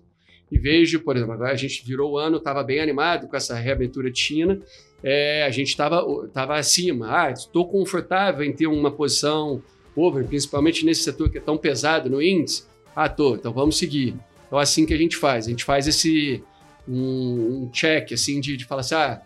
[0.53, 3.55] E vejo, por exemplo, agora a gente virou o ano, estava bem animado com essa
[3.55, 4.61] reabertura de China
[5.07, 7.09] é, a gente estava tava acima.
[7.11, 9.63] Ah, estou confortável em ter uma posição
[9.95, 12.65] over, principalmente nesse setor que é tão pesado no índice.
[12.97, 14.17] Ah, tô, então vamos seguir.
[14.47, 15.47] Então, assim que a gente faz.
[15.47, 16.43] A gente faz esse
[16.89, 19.23] um, um check, assim, de, de falar assim, ah,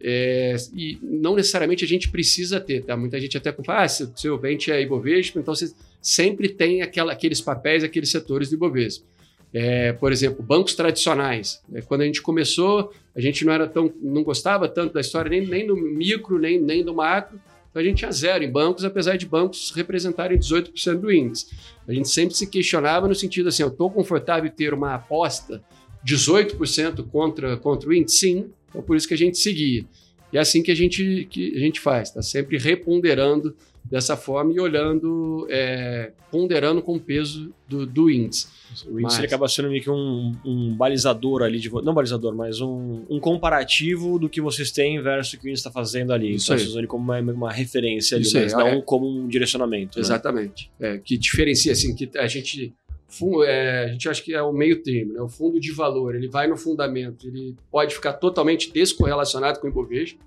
[0.00, 2.96] é, e não necessariamente a gente precisa ter, tá?
[2.96, 7.40] Muita gente até fala, ah, seu, seu é Ibovespa, então você sempre tem aquela, aqueles
[7.40, 9.06] papéis, aqueles setores do Ibovespa.
[9.54, 11.62] É, por exemplo, bancos tradicionais.
[11.72, 15.30] É, quando a gente começou, a gente não era tão, não gostava tanto da história
[15.30, 17.38] nem, nem do micro, nem, nem do macro.
[17.70, 21.46] Então a gente tinha zero em bancos, apesar de bancos representarem 18% do índice.
[21.86, 25.62] A gente sempre se questionava no sentido assim: eu estou confortável em ter uma aposta
[26.06, 28.18] 18% contra, contra o índice?
[28.18, 28.50] Sim.
[28.68, 29.84] Então por isso que a gente seguia.
[30.32, 33.54] E é assim que a gente, que a gente faz, está sempre reponderando
[33.92, 38.46] dessa forma e olhando, é, ponderando com o peso do, do índice.
[38.86, 39.24] O índice mas...
[39.26, 44.18] acaba sendo meio que um, um balizador ali, de, não balizador, mas um, um, comparativo
[44.18, 46.34] do que vocês têm versus o que o índice está fazendo ali.
[46.34, 48.80] Isso então, vocês usam ele como uma, uma referência ali, Isso mas aí, não é...
[48.80, 49.98] como um direcionamento.
[49.98, 50.00] Né?
[50.00, 50.70] Exatamente.
[50.80, 50.94] Né?
[50.94, 52.74] É, que diferencia, assim, que a gente
[53.44, 55.20] é, a gente acha que é o meio termo, né?
[55.20, 59.70] o fundo de valor, ele vai no fundamento, ele pode ficar totalmente descorrelacionado com o
[59.70, 60.18] Ibovespa,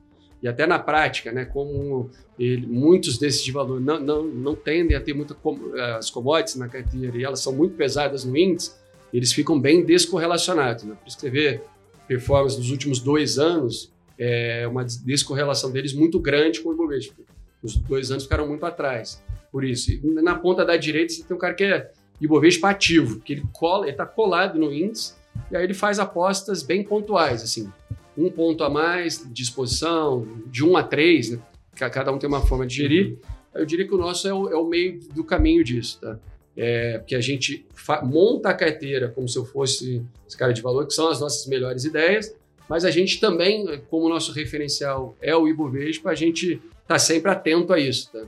[0.41, 4.95] e até na prática, né, como ele, muitos desses de valor não, não, não tendem
[4.95, 5.37] a ter muitas
[5.75, 8.73] eh, as commodities na carteira e elas são muito pesadas no índice,
[9.13, 10.83] eles ficam bem descorrelacionados.
[10.83, 10.95] Né?
[10.95, 11.61] Por isso que você vê
[12.07, 17.15] performance dos últimos dois anos, é uma descorrelação deles muito grande com o Ibovespa.
[17.63, 19.23] Os dois anos ficaram muito atrás.
[19.51, 23.19] Por isso, e na ponta da direita você tem um cara que é Ibovespa ativo,
[23.19, 25.15] que ele cola, está colado no índice
[25.51, 27.71] e aí ele faz apostas bem pontuais, assim
[28.17, 31.39] um ponto a mais de exposição, de um a três, né?
[31.75, 33.07] cada um tem uma forma de gerir.
[33.07, 33.17] Uhum.
[33.55, 36.17] Eu diria que o nosso é o, é o meio do caminho disso, tá?
[36.57, 37.65] É, que a gente
[38.03, 41.45] monta a carteira como se eu fosse esse cara de valor, que são as nossas
[41.47, 42.33] melhores ideias,
[42.67, 47.73] Mas a gente também, como nosso referencial é o Ibovespa, a gente está sempre atento
[47.73, 48.25] a isso, tá?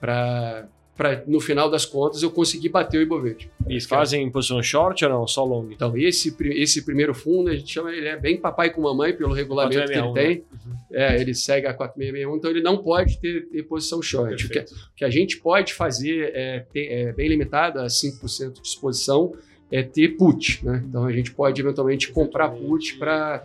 [0.00, 0.68] Para
[0.98, 3.48] para no final das contas eu conseguir bater o Ibovespa.
[3.68, 5.26] E fazem posição short ou não?
[5.28, 5.68] Só long?
[5.70, 9.32] Então, esse, esse primeiro fundo, a gente chama ele é bem papai com mamãe pelo
[9.32, 10.36] regulamento que ele tem.
[10.36, 10.42] Né?
[10.66, 10.74] Uhum.
[10.92, 14.44] É, ele segue a 4661, então ele não pode ter, ter posição short.
[14.44, 14.64] O que,
[14.96, 19.34] que, a gente pode fazer é, ter, é bem limitado a 5% de exposição,
[19.70, 20.64] é ter put.
[20.64, 20.82] Né?
[20.84, 23.44] Então a gente pode eventualmente comprar put para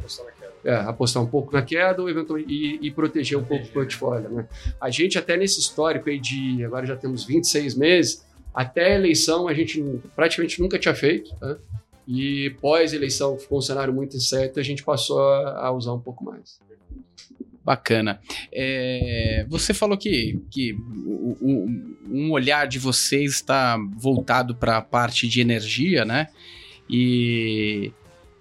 [0.63, 4.29] é, apostar um pouco na queda ou eventualmente e, e proteger um pouco o portfólio.
[4.29, 4.47] Né?
[4.79, 9.47] A gente até nesse histórico aí de agora já temos 26 meses, até a eleição
[9.47, 9.83] a gente
[10.15, 11.31] praticamente nunca tinha feito.
[11.41, 11.57] Né?
[12.07, 16.23] E pós-eleição ficou um cenário muito incerto, a gente passou a, a usar um pouco
[16.23, 16.59] mais.
[17.63, 18.19] Bacana.
[18.51, 21.67] É, você falou que, que o, o,
[22.09, 26.27] um olhar de vocês está voltado para a parte de energia, né?
[26.89, 27.93] E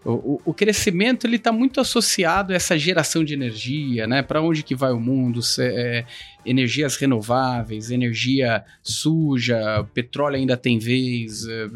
[0.05, 4.21] o, o, crescimento ele está muito associado a essa geração de energia, né?
[4.21, 5.41] Para onde que vai o mundo?
[5.61, 6.05] É,
[6.45, 11.69] energias renováveis, energia suja, petróleo ainda tem vez, é,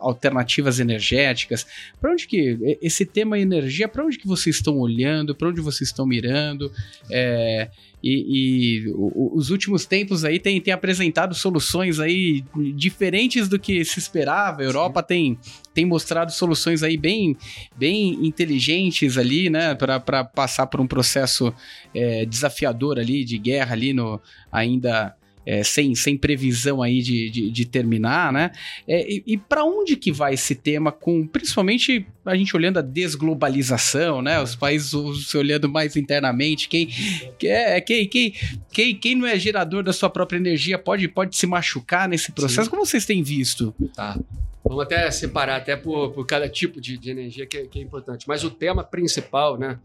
[0.00, 1.66] alternativas energéticas.
[2.00, 3.86] Para onde que esse tema energia?
[3.86, 5.34] Para onde que vocês estão olhando?
[5.34, 6.72] Para onde vocês estão mirando?
[7.10, 7.68] É,
[8.02, 12.44] e, e os últimos tempos aí tem, tem apresentado soluções aí
[12.74, 14.62] diferentes do que se esperava.
[14.62, 15.36] A Europa tem,
[15.74, 17.36] tem mostrado soluções aí bem,
[17.76, 19.74] bem inteligentes ali, né?
[19.74, 21.52] Para passar por um processo
[21.94, 24.20] é, desafiador ali, de guerra ali no
[24.50, 25.17] ainda
[25.48, 28.52] é, sem, sem previsão aí de, de, de terminar, né?
[28.86, 32.82] É, e, e para onde que vai esse tema com, principalmente a gente olhando a
[32.82, 34.38] desglobalização, né?
[34.42, 34.90] Os países
[35.26, 36.90] se olhando mais internamente, quem,
[37.44, 38.34] é, quem, quem,
[38.70, 42.64] quem, quem não é gerador da sua própria energia pode, pode se machucar nesse processo.
[42.64, 42.70] Sim.
[42.70, 43.74] Como vocês têm visto?
[43.94, 44.20] Tá.
[44.62, 47.82] Vamos até separar até por, por cada tipo de, de energia que é, que é
[47.82, 48.28] importante.
[48.28, 49.78] Mas o tema principal, né?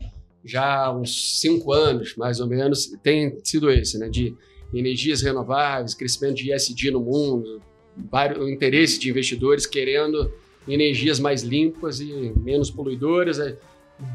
[0.43, 4.09] Já há uns cinco anos, mais ou menos, tem sido esse, né?
[4.09, 4.35] De
[4.73, 7.61] energias renováveis, crescimento de ISD no mundo,
[8.39, 10.31] o interesse de investidores querendo
[10.67, 13.39] energias mais limpas e menos poluidoras.
[13.39, 13.57] É,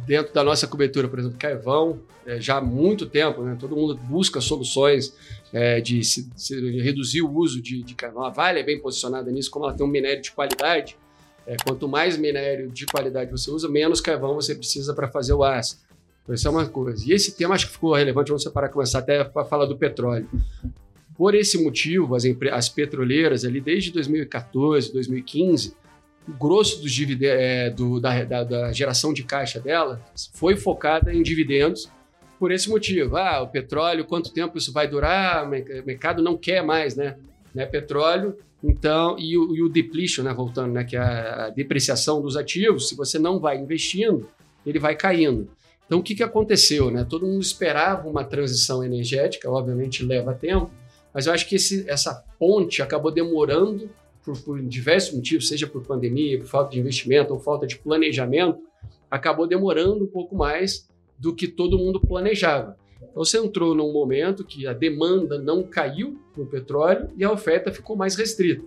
[0.07, 3.97] dentro da nossa cobertura, por exemplo, carvão, é, já há muito tempo, né, todo mundo
[3.97, 5.15] busca soluções
[5.53, 8.25] é, de, se, se reduzir o uso de, de, carvão.
[8.25, 10.97] A Vale é bem posicionada nisso, como ela tem um minério de qualidade.
[11.47, 15.43] É, quanto mais minério de qualidade você usa, menos carvão você precisa para fazer o
[15.43, 15.81] aço.
[16.29, 17.05] Essa é uma coisa.
[17.07, 20.29] E esse tema acho que ficou relevante, vamos separar, começar até para falar do petróleo.
[21.17, 25.75] Por esse motivo, as, as petroleiras, ali desde 2014, 2015,
[26.29, 26.83] o grosso
[27.23, 30.01] é, do, da, da, da, geração de caixa dela
[30.35, 31.91] foi focada em dividendos
[32.39, 33.17] por esse motivo.
[33.17, 35.47] Ah, o petróleo, quanto tempo isso vai durar?
[35.47, 37.17] O mercado não quer mais, né?
[37.55, 42.21] né petróleo, então, e o, e o depletion, né, voltando, né, que é a depreciação
[42.21, 44.29] dos ativos, se você não vai investindo,
[44.67, 45.49] ele vai caindo.
[45.89, 46.91] Então, o que, que aconteceu?
[46.91, 47.05] Né?
[47.09, 50.71] Todo mundo esperava uma transição energética, obviamente leva tempo,
[51.15, 53.89] mas eu acho que esse, essa ponte acabou demorando
[54.23, 58.61] por, por, diversos motivos, seja por pandemia, por falta de investimento ou falta de planejamento,
[59.11, 60.87] acabou demorando um pouco mais
[61.19, 62.77] do que todo mundo planejava.
[63.01, 67.73] Então, você entrou num momento que a demanda não caiu no petróleo e a oferta
[67.73, 68.63] ficou mais restrita,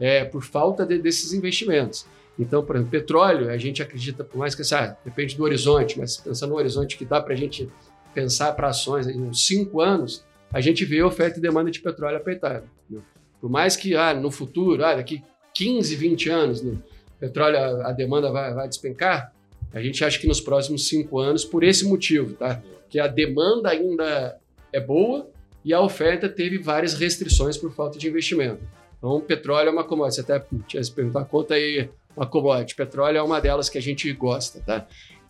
[0.00, 2.06] é, por falta de, desses investimentos.
[2.38, 6.16] Então, por exemplo, petróleo, a gente acredita, por mais que ah, depende do horizonte, mas
[6.16, 7.68] pensando no horizonte que dá para a gente
[8.14, 12.16] pensar para ações em uns cinco anos, a gente vê oferta e demanda de petróleo
[12.16, 12.64] apertada.
[12.88, 13.00] Né?
[13.40, 15.22] Por mais que ah, no futuro, ah, daqui
[15.54, 16.82] 15, 20 anos, no
[17.18, 19.32] petróleo a, a demanda vai, vai, despencar,
[19.72, 22.62] a gente acha que nos próximos cinco anos, por esse motivo, tá?
[22.88, 24.38] que a demanda ainda
[24.72, 25.28] é boa
[25.64, 28.60] e a oferta teve várias restrições por falta de investimento.
[28.98, 30.16] Então, petróleo é uma commodity.
[30.16, 32.74] Você até tinha se perguntar, conta aí uma commodity.
[32.74, 34.86] Petróleo é uma delas que a gente gosta, tá?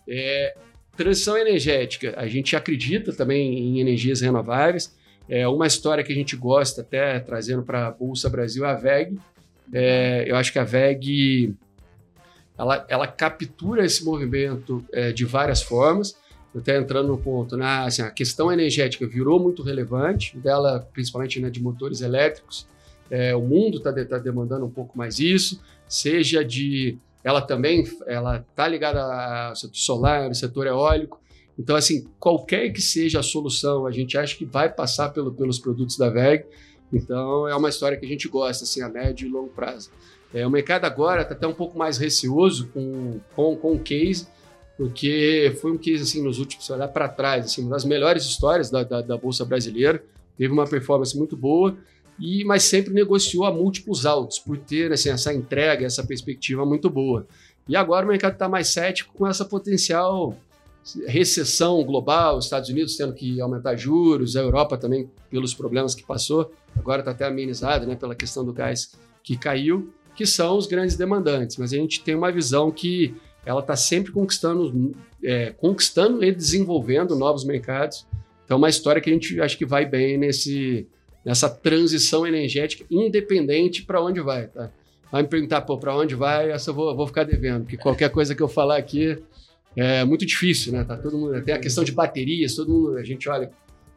[0.07, 0.55] É,
[0.95, 4.95] transição energética, a gente acredita também em energias renováveis.
[5.27, 8.75] É uma história que a gente gosta, até trazendo para a Bolsa Brasil, é a
[8.75, 9.17] VEG.
[9.71, 11.55] É, eu acho que a VEG
[12.57, 16.15] ela, ela captura esse movimento é, de várias formas.
[16.55, 17.65] Até entrando no ponto, né?
[17.65, 22.67] assim, a questão energética virou muito relevante, dela principalmente né, de motores elétricos.
[23.09, 25.59] É, o mundo está tá demandando um pouco mais isso
[25.93, 28.99] seja de ela também ela está ligada
[29.49, 31.21] ao setor solar, ao setor eólico.
[31.57, 35.59] Então, assim, qualquer que seja a solução, a gente acha que vai passar pelo, pelos
[35.59, 36.45] produtos da VEG.
[36.91, 39.91] Então, é uma história que a gente gosta, assim, a médio e longo prazo.
[40.33, 44.27] É, o mercado agora está até um pouco mais receoso com, com, com o case,
[44.75, 48.25] porque foi um case, assim, nos últimos, se olhar para trás, assim, uma das melhores
[48.25, 50.03] histórias da, da, da Bolsa Brasileira.
[50.35, 51.77] Teve uma performance muito boa
[52.19, 56.89] e mas sempre negociou a múltiplos altos por ter assim, essa entrega, essa perspectiva muito
[56.89, 57.27] boa.
[57.67, 60.37] E agora o mercado está mais cético com essa potencial
[61.07, 66.03] recessão global, os Estados Unidos tendo que aumentar juros, a Europa também pelos problemas que
[66.03, 68.91] passou, agora está até amenizado né, pela questão do gás
[69.23, 71.57] que caiu, que são os grandes demandantes.
[71.57, 74.93] Mas a gente tem uma visão que ela está sempre conquistando,
[75.23, 78.05] é, conquistando e desenvolvendo novos mercados.
[78.45, 80.87] Então, uma história que a gente acha que vai bem nesse,
[81.25, 84.47] nessa transição energética, independente para onde vai.
[84.47, 84.71] Tá?
[85.11, 86.51] Vai me perguntar, para onde vai?
[86.51, 89.17] Essa eu vou, vou ficar devendo, porque qualquer coisa que eu falar aqui
[89.75, 90.83] é muito difícil, né?
[90.83, 93.51] Tá todo mundo, tem a questão de baterias, todo mundo, a gente olha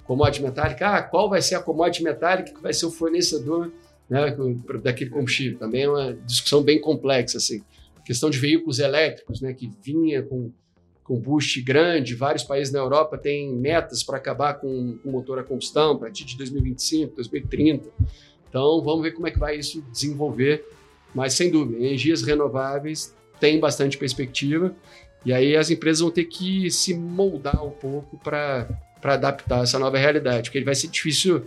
[0.05, 3.73] commodity metálica, ah, qual vai ser a commodity metálica que vai ser o fornecedor
[4.09, 4.37] né,
[4.83, 5.59] daquele combustível?
[5.59, 7.63] Também é uma discussão bem complexa, assim.
[7.97, 10.53] A questão de veículos elétricos, né, que vinha com,
[11.07, 15.45] com boost grande, vários países na Europa têm metas para acabar com o motor a
[15.45, 17.89] combustão a partir de 2025, 2030.
[18.49, 20.65] Então, vamos ver como é que vai isso desenvolver.
[21.15, 24.75] Mas, sem dúvida, energias renováveis têm bastante perspectiva.
[25.25, 28.69] E aí as empresas vão ter que se moldar um pouco para
[29.03, 31.47] adaptar essa nova realidade, porque vai ser difícil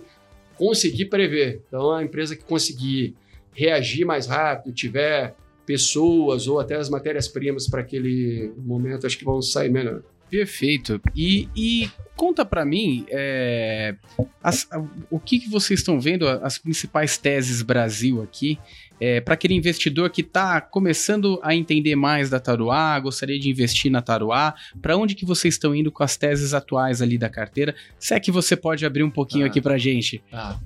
[0.57, 1.61] conseguir prever.
[1.67, 3.15] Então, a empresa que conseguir
[3.53, 5.35] reagir mais rápido, tiver
[5.69, 10.01] pessoas ou até as matérias-primas para aquele momento, acho que vão sair melhor.
[10.29, 11.01] Perfeito.
[11.15, 13.95] E, e conta para mim é,
[14.43, 14.67] as,
[15.09, 18.59] o que, que vocês estão vendo, as principais teses Brasil aqui,
[18.99, 23.89] é, para aquele investidor que está começando a entender mais da Taruá, gostaria de investir
[23.89, 27.73] na Taruá, para onde que vocês estão indo com as teses atuais ali da carteira?
[27.97, 30.21] Se é que você pode abrir um pouquinho ah, aqui para gente.
[30.31, 30.59] Ah,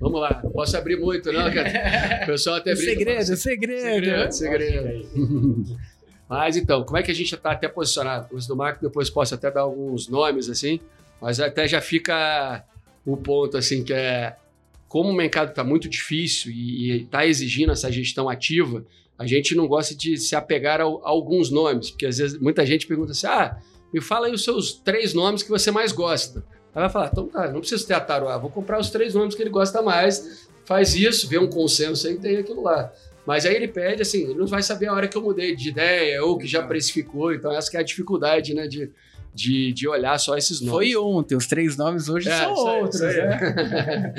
[0.00, 2.22] vamos lá, não posso abrir muito não, cara.
[2.22, 2.90] O pessoal até brinca.
[2.92, 3.80] Segredo, segredo.
[3.82, 5.76] Segredo, segredo.
[6.32, 8.30] Mas então, como é que a gente está até posicionado?
[8.30, 10.80] Coisa do Marco, depois posso até dar alguns nomes assim,
[11.20, 12.64] mas até já fica
[13.04, 14.34] o ponto assim que é
[14.88, 18.82] como o mercado está muito difícil e está exigindo essa gestão ativa,
[19.18, 22.64] a gente não gosta de se apegar a, a, alguns nomes, porque às vezes muita
[22.64, 23.58] gente pergunta assim: ah,
[23.92, 26.42] me fala aí os seus três nomes que você mais gosta.
[26.74, 29.34] Aí vai falar: então tá, não preciso ter a Taroa, vou comprar os três nomes
[29.34, 32.90] que ele gosta mais, faz isso, vê um consenso aí e tem aquilo lá.
[33.26, 35.68] Mas aí ele pede assim, ele não vai saber a hora que eu mudei de
[35.68, 38.90] ideia ou que já precificou, então essa é a dificuldade, né, de,
[39.32, 40.92] de, de olhar só esses nomes.
[40.92, 43.00] Foi ontem, os três nomes hoje é, são outros.
[43.00, 44.14] né?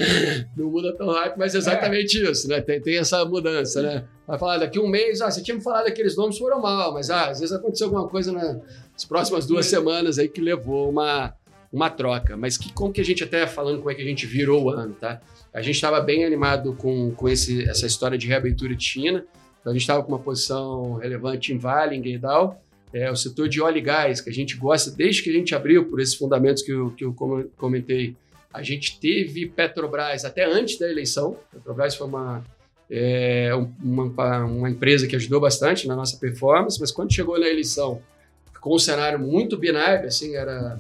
[0.56, 2.32] Não muda tão rápido, mas é exatamente é.
[2.32, 2.62] isso, né?
[2.62, 4.06] Tem, tem essa mudança, né?
[4.26, 7.10] Vai falar daqui um mês, ah, você tinha me falado daqueles nomes foram mal, mas
[7.10, 11.34] ah, às vezes aconteceu alguma coisa nas próximas duas semanas aí que levou uma,
[11.74, 12.38] uma troca.
[12.38, 14.70] Mas que, como que a gente até falando como é que a gente virou o
[14.70, 15.20] ano, tá?
[15.52, 19.26] A gente estava bem animado com, com esse, essa história de reabertura de China.
[19.60, 22.62] Então a gente estava com uma posição relevante em Vale, em Gerdau,
[22.94, 25.56] é, o setor de óleo e gás, que a gente gosta desde que a gente
[25.56, 27.16] abriu, por esses fundamentos que eu, que eu
[27.58, 28.16] comentei.
[28.54, 31.38] A gente teve Petrobras até antes da eleição.
[31.52, 32.44] Petrobras foi uma,
[32.90, 33.52] é,
[33.82, 38.00] uma, uma, empresa que ajudou bastante na nossa performance, mas quando chegou na eleição,
[38.62, 40.80] com um cenário muito binário, assim, era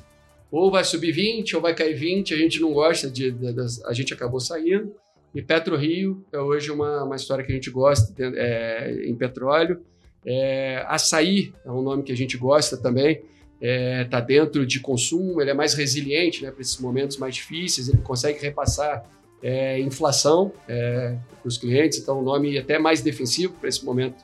[0.53, 3.61] ou vai subir 20 ou vai cair 20, a gente não gosta de, de, de
[3.85, 4.93] a gente acabou saindo.
[5.33, 9.81] E Petro Rio é hoje uma, uma história que a gente gosta é, em petróleo.
[10.23, 13.25] É, açaí é um nome que a gente gosta também, está
[13.61, 17.89] é, tá dentro de consumo, ele é mais resiliente né, para esses momentos mais difíceis,
[17.89, 19.03] ele consegue repassar
[19.41, 24.23] é, inflação é, para os clientes, então um nome até mais defensivo para esse momento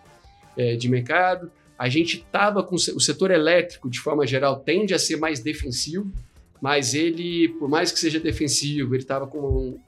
[0.55, 1.51] é, de mercado.
[1.79, 6.11] A gente estava com o setor elétrico, de forma geral, tende a ser mais defensivo,
[6.61, 9.79] mas ele, por mais que seja defensivo, ele estava com,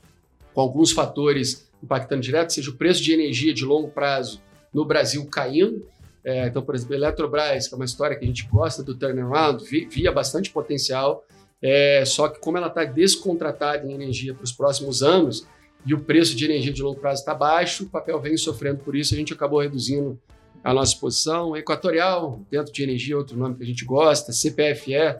[0.53, 4.41] com alguns fatores impactando direto, seja o preço de energia de longo prazo
[4.73, 5.85] no Brasil caindo,
[6.23, 8.95] é, então, por exemplo, a Eletrobras, que é uma história que a gente gosta do
[8.95, 11.25] turnaround, via bastante potencial,
[11.61, 15.45] é, só que como ela está descontratada em energia para os próximos anos
[15.85, 18.95] e o preço de energia de longo prazo está baixo, o papel vem sofrendo por
[18.95, 20.17] isso, a gente acabou reduzindo
[20.63, 21.55] a nossa exposição.
[21.55, 25.19] Equatorial, dentro de energia, outro nome que a gente gosta, CPFE,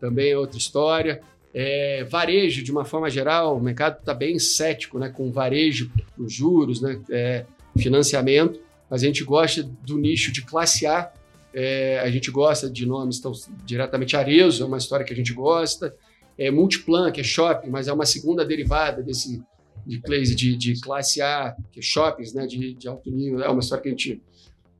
[0.00, 1.20] também é outra história.
[1.54, 6.32] É, varejo, de uma forma geral, o mercado está bem cético né, com varejo, os
[6.32, 7.44] juros, né, é,
[7.76, 8.60] financiamento
[8.90, 11.12] mas a gente gosta do nicho de classe A.
[11.52, 13.32] É, a gente gosta de nomes tão
[13.64, 15.94] diretamente Arezo, é uma história que a gente gosta.
[16.36, 19.42] É, Multiplan, que é shopping, mas é uma segunda derivada desse
[19.86, 23.42] de, de, de classe A, que é shoppings né, de, de alto nível.
[23.42, 24.22] É uma história que a gente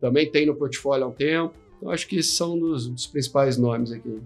[0.00, 1.54] também tem no portfólio há um tempo.
[1.76, 4.18] Então, acho que esses são dos, dos principais nomes aqui.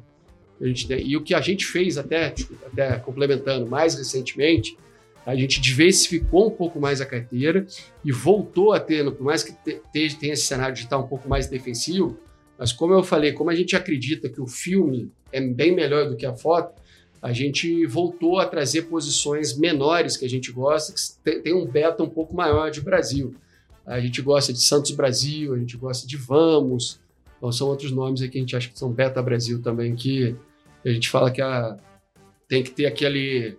[0.60, 1.06] A gente tem.
[1.06, 2.34] E o que a gente fez, até,
[2.66, 4.76] até complementando mais recentemente,
[5.24, 7.66] a gente diversificou um pouco mais a carteira
[8.04, 9.52] e voltou a ter, por mais que
[9.92, 12.18] tenha esse cenário de estar um pouco mais defensivo,
[12.58, 16.16] mas como eu falei, como a gente acredita que o filme é bem melhor do
[16.16, 16.80] que a foto,
[17.20, 22.02] a gente voltou a trazer posições menores que a gente gosta, que tem um beta
[22.02, 23.34] um pouco maior de Brasil.
[23.86, 27.00] A gente gosta de Santos Brasil, a gente gosta de Vamos,
[27.36, 30.36] Então são outros nomes aí que a gente acha que são Beta Brasil também, que
[30.84, 31.76] a gente fala que a,
[32.48, 33.56] tem que ter aquele,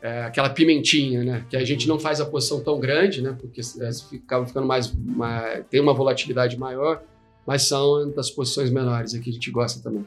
[0.00, 1.46] é, aquela pimentinha, né?
[1.48, 3.36] Que a gente não faz a posição tão grande, né?
[3.40, 7.02] Porque é, acaba ficando mais, mais, tem uma volatilidade maior,
[7.46, 10.04] mas são das posições menores aqui a gente gosta também.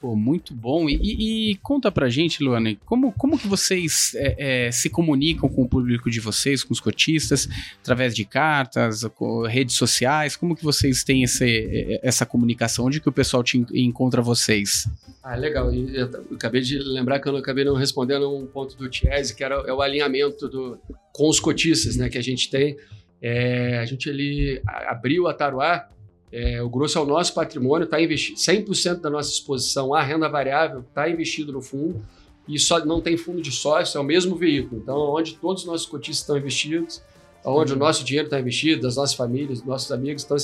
[0.00, 0.88] Pô, muito bom.
[0.88, 5.48] E, e, e, conta pra gente, Luane, como, como que vocês é, é, se comunicam
[5.48, 7.48] com o público de vocês, com os cotistas,
[7.80, 9.02] através de cartas,
[9.48, 10.36] redes sociais?
[10.36, 12.86] Como que vocês têm esse, é, essa comunicação?
[12.86, 14.88] Onde que o pessoal te encontra vocês?
[15.22, 15.72] Ah, legal.
[15.72, 19.54] Eu, acabei de lembrar que eu acabei não respondendo um ponto do Tiese, que era
[19.66, 20.78] é o alinhamento do,
[21.12, 22.76] com os cotistas né, que a gente tem.
[23.22, 25.88] É, a gente ali abriu a Taruá
[26.34, 30.28] é, o grosso é o nosso patrimônio, está investido 100% da nossa exposição à renda
[30.28, 32.04] variável está investido no fundo
[32.48, 34.80] e só não tem fundo de sócio, é o mesmo veículo.
[34.82, 37.00] Então, onde todos os nossos cotistas estão investidos,
[37.44, 37.76] onde uhum.
[37.76, 40.36] o nosso dinheiro está investido, das nossas famílias, dos nossos amigos, então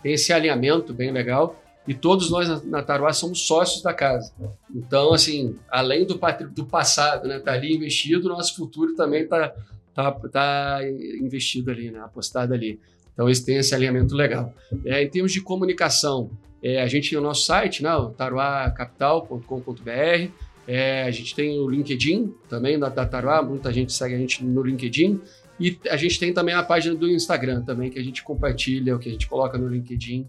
[0.00, 1.60] tem esse alinhamento bem legal.
[1.88, 4.32] E todos nós na Taruá somos sócios da casa.
[4.72, 6.18] Então, assim, além do,
[6.54, 9.52] do passado, né, tá ali investido, o nosso futuro também está
[9.92, 10.78] tá, tá
[11.20, 12.78] investido ali, né, apostado ali.
[13.12, 14.54] Então, eles têm esse alinhamento legal.
[14.84, 16.30] É, em termos de comunicação,
[16.62, 20.30] é, a gente tem o nosso site, né, taruacapital.com.br.
[20.66, 24.44] É, a gente tem o LinkedIn também da, da Taruá, muita gente segue a gente
[24.44, 25.20] no LinkedIn.
[25.58, 28.98] E a gente tem também a página do Instagram também, que a gente compartilha, o
[28.98, 30.26] que a gente coloca no LinkedIn,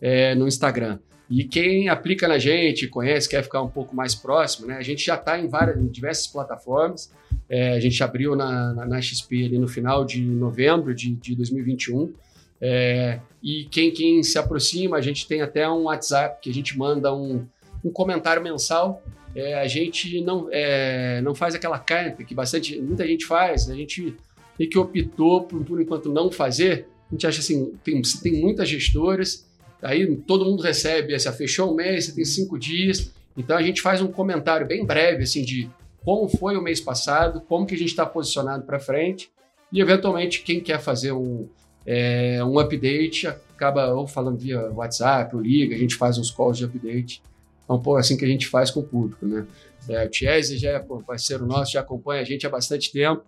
[0.00, 0.98] é, no Instagram.
[1.30, 4.76] E quem aplica na gente, conhece, quer ficar um pouco mais próximo, né?
[4.76, 7.12] A gente já está em várias, em diversas plataformas.
[7.48, 11.36] É, a gente abriu na, na, na, XP ali no final de novembro de, de
[11.36, 12.12] 2021.
[12.60, 16.76] É, e quem, quem se aproxima, a gente tem até um WhatsApp que a gente
[16.76, 17.46] manda um,
[17.84, 19.00] um comentário mensal.
[19.32, 23.70] É, a gente não, é, não faz aquela carta que bastante, muita gente faz.
[23.70, 24.16] A gente
[24.58, 26.88] meio que optou por, por enquanto não fazer.
[27.08, 29.48] A gente acha assim, tem, tem muitas gestoras
[29.82, 33.10] Aí todo mundo recebe, essa fechou o mês, você tem cinco dias.
[33.36, 35.70] Então a gente faz um comentário bem breve assim de
[36.04, 39.30] como foi o mês passado, como que a gente está posicionado para frente
[39.72, 41.48] e eventualmente quem quer fazer um,
[41.86, 46.56] é, um update acaba ou falando via WhatsApp ou liga, a gente faz uns calls
[46.56, 47.22] de update.
[47.64, 49.46] Então, pô, assim que a gente faz com o público, né?
[49.88, 53.22] É, o Tiese já é parceiro nosso, já acompanha a gente há bastante tempo.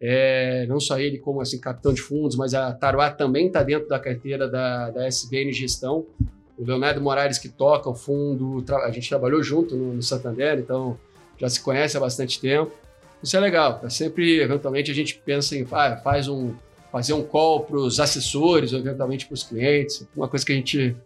[0.00, 3.88] É, não só ele como assim capitão de fundos, mas a Taruá também está dentro
[3.88, 6.06] da carteira da, da SBN Gestão.
[6.56, 10.98] O Leonardo Moraes que toca o fundo, a gente trabalhou junto no, no Santander, então
[11.36, 12.72] já se conhece há bastante tempo.
[13.22, 13.80] Isso é legal.
[13.82, 16.54] É sempre, eventualmente, a gente pensa em ah, faz um,
[16.92, 20.06] fazer um call para os assessores, ou eventualmente para os clientes.
[20.16, 20.96] Uma coisa que a gente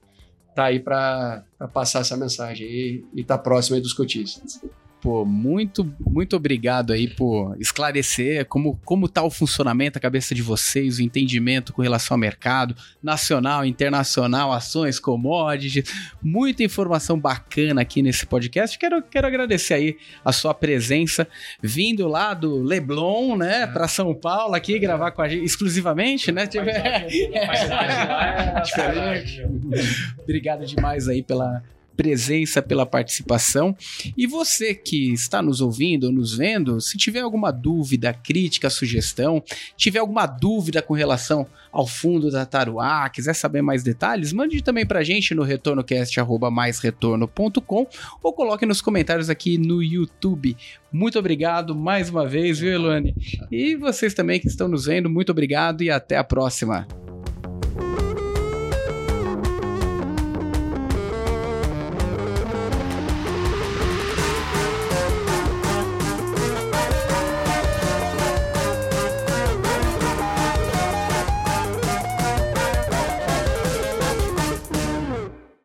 [0.50, 4.60] está aí para passar essa mensagem e estar tá próximo dos cotistas
[5.02, 10.40] pô, muito, muito obrigado aí por esclarecer como, como tá o funcionamento, a cabeça de
[10.40, 15.92] vocês, o entendimento com relação ao mercado nacional, internacional, ações, commodities,
[16.22, 18.78] muita informação bacana aqui nesse podcast.
[18.78, 21.26] Quero, quero agradecer aí a sua presença,
[21.60, 23.66] vindo lá do Leblon, né, é.
[23.66, 26.48] para São Paulo aqui, gravar com a gente exclusivamente, né?
[30.22, 31.60] Obrigado demais aí pela
[32.02, 33.76] presença, pela participação.
[34.16, 39.40] E você que está nos ouvindo ou nos vendo, se tiver alguma dúvida, crítica, sugestão,
[39.76, 44.84] tiver alguma dúvida com relação ao fundo da Taruá, quiser saber mais detalhes, mande também
[44.84, 47.86] pra gente no retornocast@maisretorno.com
[48.20, 50.56] ou coloque nos comentários aqui no YouTube.
[50.92, 53.14] Muito obrigado mais uma vez, viu, Elane?
[53.48, 56.84] E vocês também que estão nos vendo, muito obrigado e até a próxima.